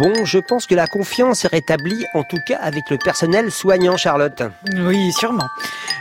[0.00, 3.98] Bon, je pense que la confiance est rétablie, en tout cas avec le personnel soignant,
[3.98, 4.42] Charlotte.
[4.74, 5.46] Oui, sûrement.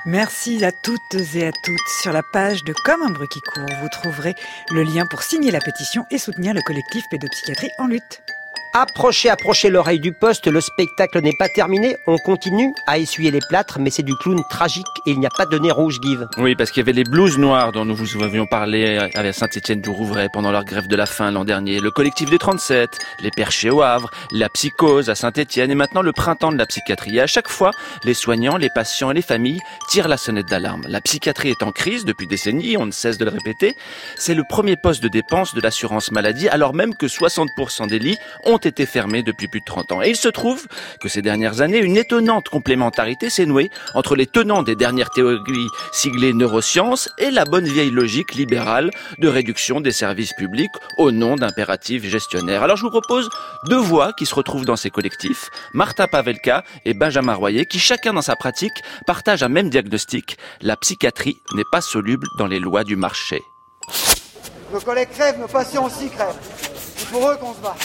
[0.05, 1.89] Merci à toutes et à toutes.
[2.01, 4.35] Sur la page de Comme un bruit qui court, vous trouverez
[4.71, 8.21] le lien pour signer la pétition et soutenir le collectif Pédopsychiatrie en lutte.
[8.71, 13.39] Approchez, approchez l'oreille du poste, le spectacle n'est pas terminé, on continue à essuyer les
[13.39, 16.27] plâtres, mais c'est du clown tragique et il n'y a pas de nez rouge, Give.
[16.37, 19.81] Oui, parce qu'il y avait les blouses noires dont nous vous avions parlé à Saint-Étienne
[19.81, 22.91] du Rouvray pendant leur grève de la faim l'an dernier, le collectif des 37,
[23.23, 27.19] les perchés au Havre, la psychose à Saint-Étienne et maintenant le printemps de la psychiatrie.
[27.19, 27.71] À chaque fois,
[28.03, 30.83] les soignants, les patients et les familles tirent la sonnette d'alarme.
[30.87, 33.75] La psychiatrie est en crise depuis décennies, on ne cesse de le répéter.
[34.15, 38.17] C'est le premier poste de dépense de l'assurance maladie, alors même que 60% des lits
[38.45, 40.01] ont été fermés depuis plus de 30 ans.
[40.01, 40.67] Et il se trouve
[41.01, 45.67] que ces dernières années, une étonnante complémentarité s'est nouée entre les tenants des dernières théories
[45.91, 51.35] siglées neurosciences et la bonne vieille logique libérale de réduction des services publics au nom
[51.35, 52.63] d'impératifs gestionnaires.
[52.63, 53.29] Alors je vous propose
[53.67, 58.13] deux voix qui se retrouvent dans ces collectifs, Martha Pavelka et Benjamin Royer, qui chacun
[58.13, 60.37] dans sa pratique partagent un même diagnostic.
[60.61, 63.41] La psychiatrie n'est pas soluble dans les lois du marché.
[64.71, 66.35] Nos collègues crèvent, nos patients aussi crèvent.
[66.95, 67.75] C'est pour eux qu'on se bat.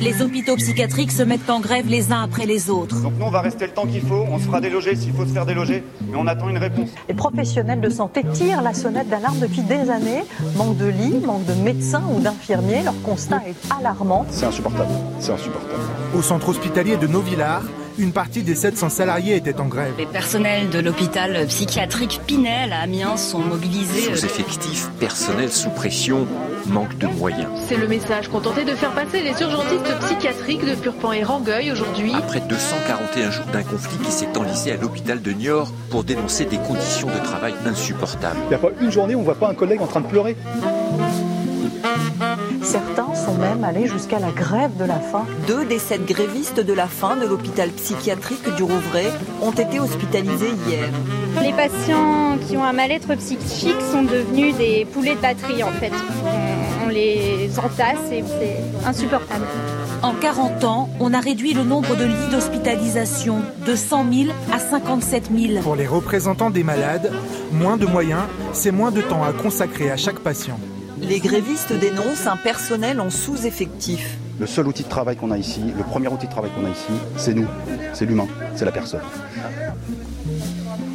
[0.00, 3.02] Les hôpitaux psychiatriques se mettent en grève les uns après les autres.
[3.02, 4.24] Donc nous, on va rester le temps qu'il faut.
[4.30, 5.84] On se fera déloger s'il faut se faire déloger.
[6.08, 6.88] Mais on attend une réponse.
[7.06, 10.24] Les professionnels de santé tirent la sonnette d'alarme depuis des années.
[10.56, 12.82] Manque de lits, manque de médecins ou d'infirmiers.
[12.82, 14.24] Leur constat est alarmant.
[14.30, 14.90] C'est insupportable.
[15.18, 15.82] C'est insupportable.
[16.16, 17.62] Au centre hospitalier de Novillard,
[18.00, 19.92] une partie des 700 salariés étaient en grève.
[19.98, 24.14] Les personnels de l'hôpital psychiatrique Pinel à Amiens sont mobilisés.
[24.14, 26.26] Sous-effectifs, personnel sous pression,
[26.66, 27.48] manque de moyens.
[27.68, 31.70] C'est le message qu'ont tenté de faire passer les urgentistes psychiatriques de Purpan et Rangueil
[31.72, 32.12] aujourd'hui.
[32.14, 36.58] Après 241 jours d'un conflit qui s'est enlisé à l'hôpital de Niort pour dénoncer des
[36.58, 38.38] conditions de travail insupportables.
[38.44, 40.00] Il n'y a pas une journée où on ne voit pas un collègue en train
[40.00, 40.36] de pleurer?
[42.62, 45.24] Certains sont même allés jusqu'à la grève de la faim.
[45.46, 49.06] Deux des sept grévistes de la faim de l'hôpital psychiatrique du Rouvray
[49.42, 50.88] ont été hospitalisés hier.
[51.42, 55.92] Les patients qui ont un mal-être psychique sont devenus des poulets de batterie en fait.
[56.84, 59.44] On, les entasse et c'est insupportable.
[60.02, 64.58] En 40 ans, on a réduit le nombre de lits d'hospitalisation de 100 000 à
[64.58, 65.62] 57 000.
[65.62, 67.12] Pour les représentants des malades,
[67.52, 70.58] moins de moyens, c'est moins de temps à consacrer à chaque patient.
[71.00, 74.18] Les grévistes dénoncent un personnel en sous-effectif.
[74.38, 76.70] Le seul outil de travail qu'on a ici, le premier outil de travail qu'on a
[76.70, 77.46] ici, c'est nous,
[77.92, 79.00] c'est l'humain, c'est la personne.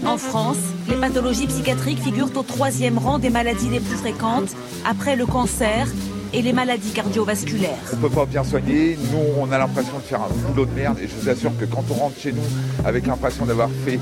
[0.05, 4.55] En France, les pathologies psychiatriques figurent au troisième rang des maladies les plus fréquentes,
[4.87, 5.87] après le cancer
[6.33, 7.71] et les maladies cardiovasculaires.
[7.93, 10.99] On peut pas bien soigner, nous on a l'impression de faire un boulot de merde
[10.99, 12.43] et je vous assure que quand on rentre chez nous
[12.85, 13.99] avec l'impression d'avoir fait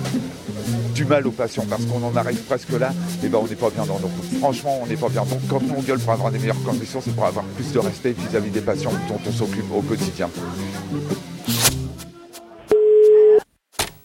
[1.03, 2.91] du mal aux patients parce qu'on en arrive presque là,
[3.23, 4.07] et ben on n'est pas bien dans nos.
[4.39, 5.23] Franchement, on n'est pas bien.
[5.23, 8.11] Donc quand on gueule pour avoir des meilleures conditions, c'est pour avoir plus de respect
[8.11, 10.29] vis-à-vis des patients dont on s'occupe au quotidien.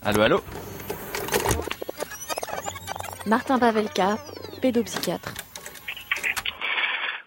[0.04, 0.40] Allô, allô
[3.26, 4.16] Martin Pavelka,
[4.62, 5.34] pédopsychiatre.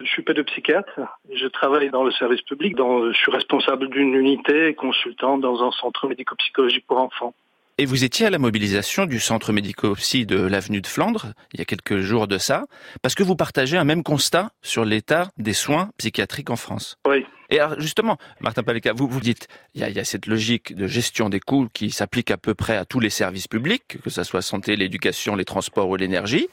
[0.02, 1.00] Je suis pédopsychiatre.
[1.34, 2.76] Je travaille dans le service public.
[2.76, 7.34] Dans, je suis responsable d'une unité consultant dans un centre médico-psychologique pour enfants.
[7.78, 11.62] Et vous étiez à la mobilisation du centre médico-psy de l'avenue de Flandre, il y
[11.62, 12.66] a quelques jours de ça,
[13.02, 16.98] parce que vous partagez un même constat sur l'état des soins psychiatriques en France.
[17.08, 17.26] Oui.
[17.50, 20.26] Et alors justement, Martin Paleka, vous vous dites, il y, a, il y a cette
[20.26, 23.98] logique de gestion des coûts qui s'applique à peu près à tous les services publics,
[24.04, 26.48] que ce soit santé, l'éducation, les transports ou l'énergie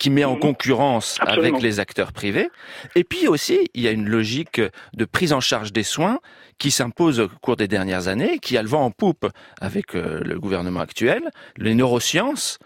[0.00, 1.56] qui met en concurrence Absolument.
[1.56, 2.48] avec les acteurs privés.
[2.96, 4.60] Et puis aussi, il y a une logique
[4.94, 6.18] de prise en charge des soins
[6.58, 9.28] qui s'impose au cours des dernières années, qui a le vent en poupe
[9.60, 11.22] avec euh, le gouvernement actuel,
[11.58, 12.58] les neurosciences.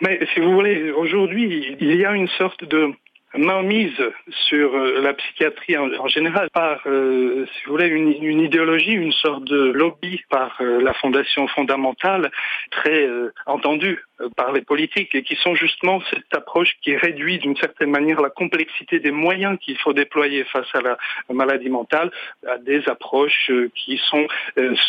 [0.00, 2.92] Mais si vous voulez, aujourd'hui, il y a une sorte de
[3.36, 4.02] mainmise
[4.48, 9.44] sur euh, la psychiatrie en, général par, euh, si vous voulez, une, idéologie, une sorte
[9.44, 12.30] de lobby par euh, la Fondation fondamentale,
[12.70, 14.04] très euh, entendue
[14.36, 18.30] par les politiques et qui sont justement cette approche qui réduit d'une certaine manière la
[18.30, 20.96] complexité des moyens qu'il faut déployer face à la
[21.28, 22.12] maladie mentale
[22.46, 24.28] à des approches qui sont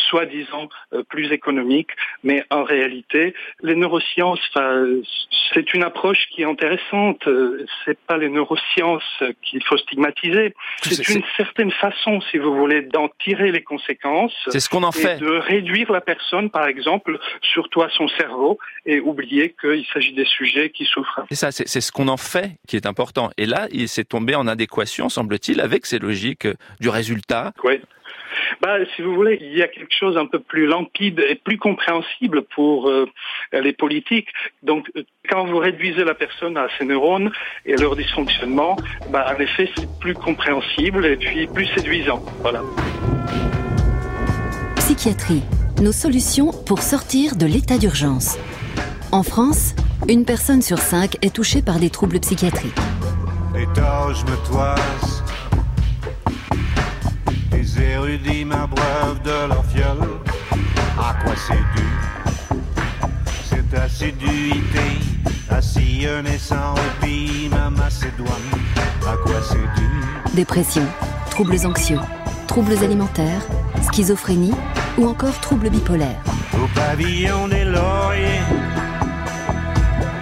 [0.09, 0.69] soi-disant
[1.09, 1.89] plus économiques,
[2.23, 3.33] mais en réalité,
[3.63, 4.39] les neurosciences,
[5.51, 7.27] c'est une approche qui est intéressante.
[7.85, 10.53] C'est pas les neurosciences qu'il faut stigmatiser.
[10.81, 14.33] C'est une certaine façon, si vous voulez, d'en tirer les conséquences.
[14.49, 15.17] C'est ce qu'on en fait.
[15.17, 20.25] De réduire la personne, par exemple, surtout à son cerveau, et oublier qu'il s'agit des
[20.25, 21.21] sujets qui souffrent.
[21.29, 23.29] C'est ça, c'est ce qu'on en fait qui est important.
[23.37, 26.47] Et là, il s'est tombé en adéquation, semble-t-il, avec ces logiques
[26.79, 27.53] du résultat.
[27.63, 27.79] Oui.
[28.61, 31.57] Bah, si vous voulez, il y a quelque chose un peu plus limpide et plus
[31.57, 33.09] compréhensible pour euh,
[33.51, 34.29] les politiques.
[34.61, 34.91] Donc,
[35.29, 37.31] quand vous réduisez la personne à ses neurones
[37.65, 38.75] et leur dysfonctionnement,
[39.09, 42.23] bah, en effet, c'est plus compréhensible et puis plus séduisant.
[42.41, 42.61] Voilà.
[44.77, 45.43] Psychiatrie,
[45.81, 48.37] nos solutions pour sortir de l'état d'urgence.
[49.11, 49.75] En France,
[50.09, 52.73] une personne sur cinq est touchée par des troubles psychiatriques.
[53.55, 55.22] Les torches me toisent.
[57.75, 60.19] Les érudits m'abreuvent de leur fiole.
[60.97, 62.59] À quoi c'est dû?
[63.43, 64.99] Cette assiduité
[65.49, 68.29] à sillonner sans répit ma Macédoine.
[69.07, 69.89] À quoi c'est dû?
[70.33, 70.83] Dépression,
[71.29, 71.99] troubles anxieux,
[72.47, 73.41] troubles alimentaires,
[73.91, 74.53] schizophrénie
[74.97, 76.21] ou encore troubles bipolaires.
[76.53, 78.41] Au pavillon des lauriers,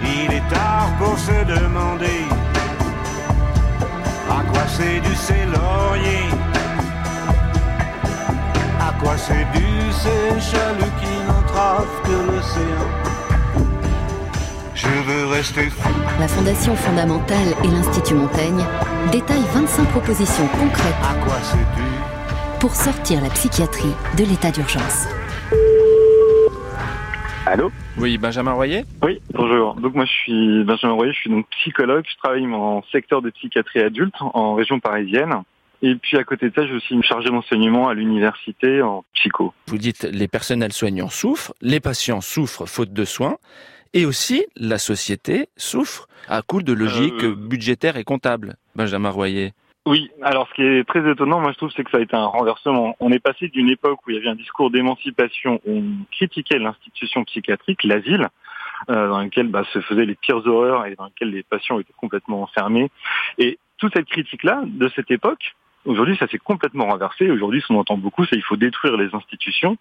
[0.02, 2.24] il est tard pour se demander
[4.30, 6.28] à quoi c'est dû ces lauriers,
[9.02, 9.44] à quoi c'est
[10.40, 12.88] chaluts qui n'entravent que l'océan.
[14.74, 15.88] Je veux rester fou.
[16.20, 18.64] La Fondation fondamentale et l'Institut Montaigne
[19.10, 21.36] détaillent 25 propositions concrètes À quoi
[22.60, 25.08] pour sortir la psychiatrie de l'état d'urgence.
[27.44, 27.72] Allô?
[27.98, 29.74] Oui, Benjamin Royer Oui, bonjour.
[29.74, 33.30] Donc moi je suis Benjamin Royer, je suis donc psychologue, je travaille en secteur de
[33.30, 35.42] psychiatrie adulte en région parisienne.
[35.82, 39.52] Et puis à côté de ça, j'ai aussi une chargée d'enseignement à l'université en psycho.
[39.66, 43.36] Vous dites les personnels soignants souffrent, les patients souffrent faute de soins,
[43.92, 48.54] et aussi la société souffre à coup de logique Euh, budgétaire et comptable.
[48.76, 49.52] Benjamin Royer.
[49.84, 52.14] Oui, alors ce qui est très étonnant, moi je trouve, c'est que ça a été
[52.14, 52.94] un renversement.
[53.00, 56.60] On est passé d'une époque où il y avait un discours d'émancipation, où on critiquait
[56.60, 58.28] l'institution psychiatrique, l'asile,
[58.88, 61.92] euh, dans lequel bah, se faisaient les pires horreurs et dans lequel les patients étaient
[61.96, 62.90] complètement enfermés.
[63.38, 67.30] Et toute cette critique-là, de cette époque, aujourd'hui ça s'est complètement renversé.
[67.30, 69.76] Aujourd'hui, ce qu'on entend beaucoup, c'est qu'il faut détruire les institutions.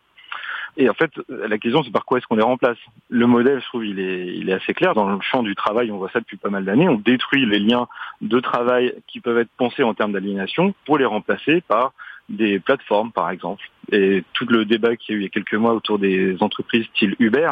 [0.78, 2.78] Et en fait, la question, c'est par quoi est-ce qu'on les remplace?
[3.10, 4.94] Le modèle, je trouve, il est, il est assez clair.
[4.94, 6.88] Dans le champ du travail, on voit ça depuis pas mal d'années.
[6.88, 7.88] On détruit les liens
[8.22, 11.92] de travail qui peuvent être pensés en termes d'aliénation pour les remplacer par
[12.30, 13.70] des plateformes, par exemple.
[13.92, 16.38] Et tout le débat qu'il y a eu il y a quelques mois autour des
[16.40, 17.52] entreprises style Uber.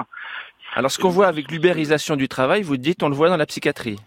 [0.76, 3.47] Alors ce qu'on voit avec l'ubérisation du travail, vous dites, on le voit dans la
[3.47, 3.97] psychiatrie.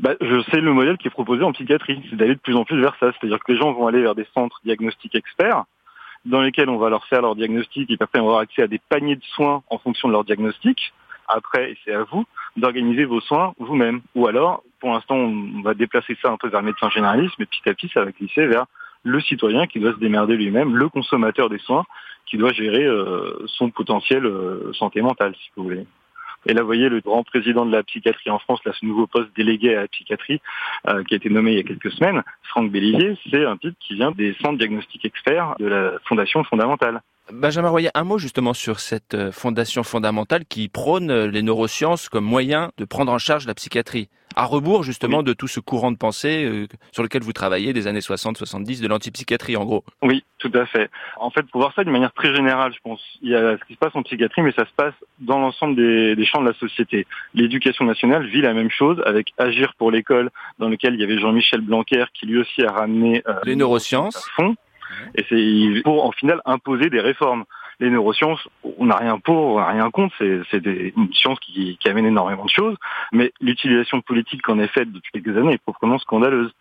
[0.00, 2.64] Bah, je sais le modèle qui est proposé en psychiatrie, c'est d'aller de plus en
[2.64, 3.10] plus vers ça.
[3.12, 5.64] C'est-à-dire que les gens vont aller vers des centres diagnostiques experts
[6.24, 8.66] dans lesquels on va leur faire leur diagnostic et après on va avoir accès à
[8.66, 10.92] des paniers de soins en fonction de leur diagnostic.
[11.26, 12.24] Après, c'est à vous
[12.56, 14.00] d'organiser vos soins vous-même.
[14.14, 17.46] Ou alors, pour l'instant, on va déplacer ça un peu vers le médecin généraliste, mais
[17.46, 18.66] petit à petit, ça va glisser vers
[19.04, 21.84] le citoyen qui doit se démerder lui-même, le consommateur des soins
[22.26, 25.86] qui doit gérer euh, son potentiel euh, santé mentale, si vous voulez.
[26.48, 29.06] Et là, vous voyez, le grand président de la psychiatrie en France, là, ce nouveau
[29.06, 30.40] poste délégué à la psychiatrie,
[30.88, 33.74] euh, qui a été nommé il y a quelques semaines, Franck Bellivier, c'est un type
[33.78, 37.02] qui vient des centres diagnostiques experts de la Fondation fondamentale.
[37.30, 42.08] Benjamin Royer, un mot justement sur cette euh, fondation fondamentale qui prône euh, les neurosciences
[42.08, 45.90] comme moyen de prendre en charge la psychiatrie, à rebours justement de tout ce courant
[45.90, 49.84] de pensée euh, sur lequel vous travaillez des années 60-70, de l'antipsychiatrie en gros.
[50.02, 50.90] Oui, tout à fait.
[51.16, 53.64] En fait, pour voir ça d'une manière très générale, je pense, il y a ce
[53.64, 56.48] qui se passe en psychiatrie, mais ça se passe dans l'ensemble des, des champs de
[56.48, 57.06] la société.
[57.34, 61.18] L'éducation nationale vit la même chose avec Agir pour l'école, dans lequel il y avait
[61.18, 64.16] Jean-Michel Blanquer qui lui aussi a ramené euh, Les neurosciences.
[64.16, 64.54] à fond.
[65.14, 67.44] Et c'est pour en final imposer des réformes.
[67.80, 68.48] Les neurosciences,
[68.78, 72.44] on n'a rien pour, on n'a rien contre, c'est une science qui, qui amène énormément
[72.44, 72.76] de choses,
[73.12, 76.52] mais l'utilisation politique qu'en est faite depuis quelques années est proprement scandaleuse.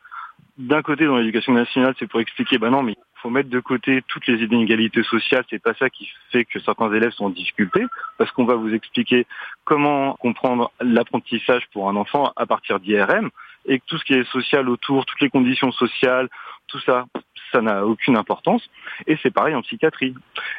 [0.59, 3.59] D'un côté, dans l'éducation nationale, c'est pour expliquer, bah non, mais il faut mettre de
[3.59, 7.29] côté toutes les inégalités sociales, c'est pas ça qui fait que certains élèves sont en
[7.29, 7.83] difficulté,
[8.17, 9.25] parce qu'on va vous expliquer
[9.63, 13.29] comment comprendre l'apprentissage pour un enfant à partir d'IRM,
[13.65, 16.29] et tout ce qui est social autour, toutes les conditions sociales,
[16.67, 17.05] tout ça,
[17.51, 18.63] ça n'a aucune importance.
[19.07, 20.13] Et c'est pareil en psychiatrie.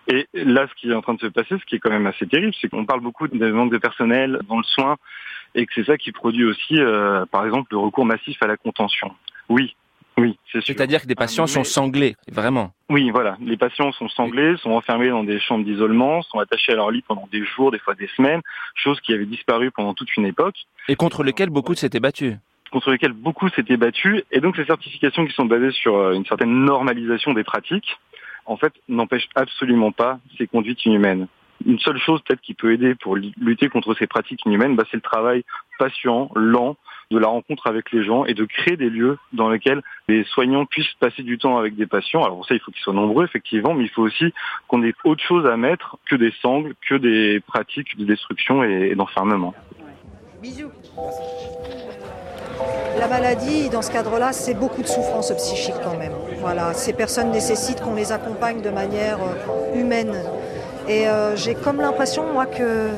[0.06, 2.06] Et là, ce qui est en train de se passer, ce qui est quand même
[2.06, 4.96] assez terrible, c'est qu'on parle beaucoup de manque de personnel dans le soin,
[5.54, 8.56] et que c'est ça qui produit aussi, euh, par exemple, le recours massif à la
[8.56, 9.12] contention.
[9.48, 9.74] Oui,
[10.18, 10.74] oui, c'est sûr.
[10.74, 12.72] C'est-à-dire que des patients sont sanglés, vraiment.
[12.90, 13.36] Oui, voilà.
[13.40, 17.02] Les patients sont sanglés, sont enfermés dans des chambres d'isolement, sont attachés à leur lit
[17.06, 18.40] pendant des jours, des fois des semaines,
[18.74, 20.56] chose qui avait disparu pendant toute une époque
[20.88, 22.36] Et contre lesquels beaucoup s'étaient battus.
[22.70, 24.22] Contre lesquels beaucoup s'étaient battus.
[24.30, 27.98] Et donc ces certifications qui sont basées sur euh, une certaine normalisation des pratiques,
[28.46, 31.28] en fait, n'empêchent absolument pas ces conduites inhumaines.
[31.66, 34.96] Une seule chose peut-être qui peut aider pour lutter contre ces pratiques inhumaines, bah, c'est
[34.96, 35.44] le travail
[35.78, 36.76] patient, lent,
[37.10, 40.66] de la rencontre avec les gens et de créer des lieux dans lesquels les soignants
[40.66, 42.22] puissent passer du temps avec des patients.
[42.22, 44.32] Alors pour ça, il faut qu'ils soient nombreux, effectivement, mais il faut aussi
[44.66, 48.90] qu'on ait autre chose à mettre que des sangles, que des pratiques de destruction et,
[48.90, 49.54] et d'enfermement.
[50.42, 50.70] Bisous.
[52.98, 56.12] La maladie, dans ce cadre-là, c'est beaucoup de souffrance psychique quand même.
[56.40, 60.14] Voilà, ces personnes nécessitent qu'on les accompagne de manière euh, humaine.
[60.88, 62.88] Et euh, j'ai comme l'impression, moi, que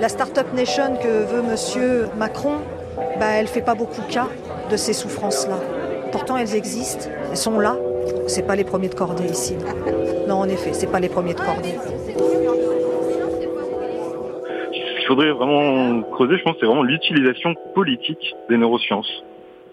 [0.00, 2.58] la Startup Nation que veut Monsieur Macron,
[3.18, 4.28] bah, elle fait pas beaucoup cas
[4.70, 5.58] de ces souffrances-là.
[6.12, 7.76] Pourtant, elles existent, elles sont là.
[8.26, 9.56] C'est pas les premiers de cordée ici.
[10.28, 11.74] Non, en effet, c'est pas les premiers de cordée.
[15.08, 19.24] Faudrait vraiment creuser, je pense, c'est vraiment l'utilisation politique des neurosciences.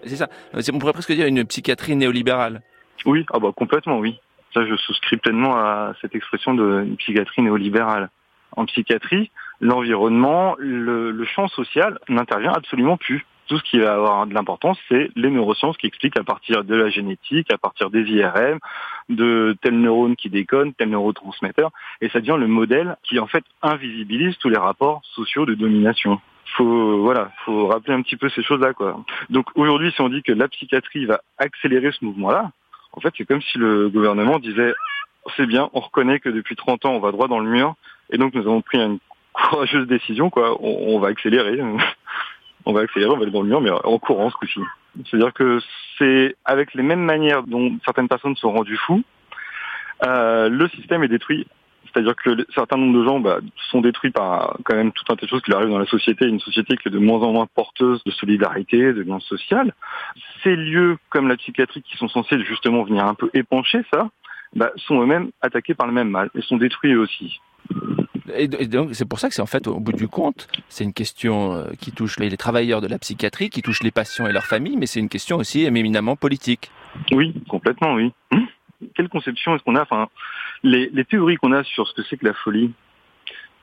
[0.02, 0.28] C'est ça.
[0.72, 2.62] On pourrait presque dire une psychiatrie néolibérale.
[3.04, 4.18] Oui, ah bah complètement oui.
[4.54, 8.08] Ça, je souscris pleinement à cette expression de psychiatrie néolibérale.
[8.56, 9.30] En psychiatrie,
[9.60, 13.26] l'environnement, le, le champ social n'intervient absolument plus.
[13.46, 16.74] Tout ce qui va avoir de l'importance, c'est les neurosciences qui expliquent à partir de
[16.74, 18.58] la génétique, à partir des IRM,
[19.08, 21.70] de tel neurone qui déconne, tel neurotransmetteur,
[22.00, 26.20] et ça devient le modèle qui en fait invisibilise tous les rapports sociaux de domination.
[26.56, 29.04] Faut voilà, faut rappeler un petit peu ces choses-là quoi.
[29.30, 32.50] Donc aujourd'hui, si on dit que la psychiatrie va accélérer ce mouvement-là,
[32.92, 34.74] en fait, c'est comme si le gouvernement disait
[35.36, 37.74] c'est bien, on reconnaît que depuis 30 ans, on va droit dans le mur,
[38.10, 38.98] et donc nous avons pris une
[39.32, 40.56] courageuse décision, quoi.
[40.60, 41.60] On, on va accélérer,
[42.66, 44.60] on va accélérer, on va aller dans le mur, mais en courant ce coup-ci.
[45.04, 45.60] C'est-à-dire que
[45.98, 49.02] c'est avec les mêmes manières dont certaines personnes sont rendues fous,
[50.04, 51.46] euh, le système est détruit.
[51.86, 53.38] C'est-à-dire que certains nombres de gens bah,
[53.70, 55.86] sont détruits par quand même tout un tas de choses qui leur arrivent dans la
[55.86, 59.72] société, une société qui est de moins en moins porteuse de solidarité, de lien social.
[60.42, 64.10] Ces lieux comme la psychiatrie qui sont censés justement venir un peu épancher ça,
[64.54, 67.40] bah, sont eux-mêmes attaqués par le même mal et sont détruits eux aussi.
[68.34, 70.92] Et, donc, c'est pour ça que c'est en fait, au bout du compte, c'est une
[70.92, 74.46] question euh, qui touche les, travailleurs de la psychiatrie, qui touche les patients et leurs
[74.46, 76.70] familles, mais c'est une question aussi éminemment politique.
[77.12, 78.12] Oui, complètement, oui.
[78.94, 80.08] Quelle conception est-ce qu'on a Enfin,
[80.62, 82.72] les théories qu'on a sur ce que c'est que la folie,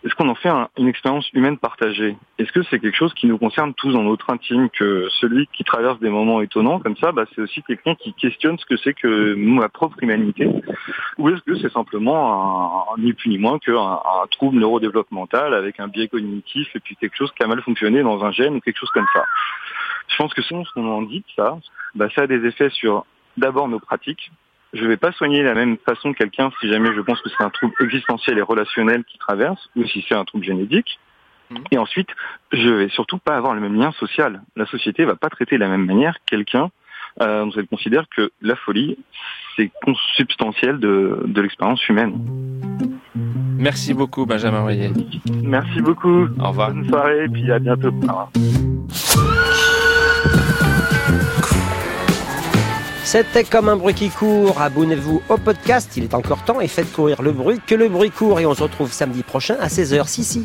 [0.04, 2.18] est-ce qu'on en fait un- une expérience humaine partagée?
[2.38, 5.64] Est-ce que c'est quelque chose qui nous concerne tous dans notre intime Que celui qui
[5.64, 8.94] traverse des moments étonnants comme ça, bah, c'est aussi quelqu'un qui questionne ce que c'est
[8.94, 10.50] que ma propre humanité?
[11.18, 15.80] Ou est-ce que c'est simplement un, ni plus ni moins qu'un un trouble neurodéveloppemental avec
[15.80, 18.60] un biais cognitif et puis quelque chose qui a mal fonctionné dans un gène ou
[18.60, 19.24] quelque chose comme ça?
[20.10, 21.58] Je pense que selon ce qu'on en dit, ça,
[21.96, 23.06] bah, ça a des effets sur
[23.38, 24.32] d'abord nos pratiques,
[24.74, 27.44] je vais pas soigner de la même façon quelqu'un si jamais je pense que c'est
[27.44, 31.00] un trouble existentiel et relationnel qui traverse ou si c'est un trouble génétique.
[31.72, 32.10] Et ensuite,
[32.52, 34.42] je vais surtout pas avoir le même lien social.
[34.56, 36.72] La société va pas traiter de la même manière quelqu'un
[37.22, 38.98] euh, dont elle considère que la folie,
[39.56, 42.16] c'est consubstantiel de, de l'expérience humaine.
[43.58, 44.90] Merci beaucoup, Benjamin Royer.
[45.44, 46.28] Merci beaucoup.
[46.40, 46.72] Au revoir.
[46.72, 47.90] Bonne soirée et puis à bientôt.
[47.90, 48.32] Au revoir.
[53.14, 54.60] C'était comme un bruit qui court.
[54.60, 58.10] Abonnez-vous au podcast, il est encore temps et faites courir le bruit, que le bruit
[58.10, 58.40] court.
[58.40, 60.08] Et on se retrouve samedi prochain à 16h.
[60.08, 60.44] Si, si.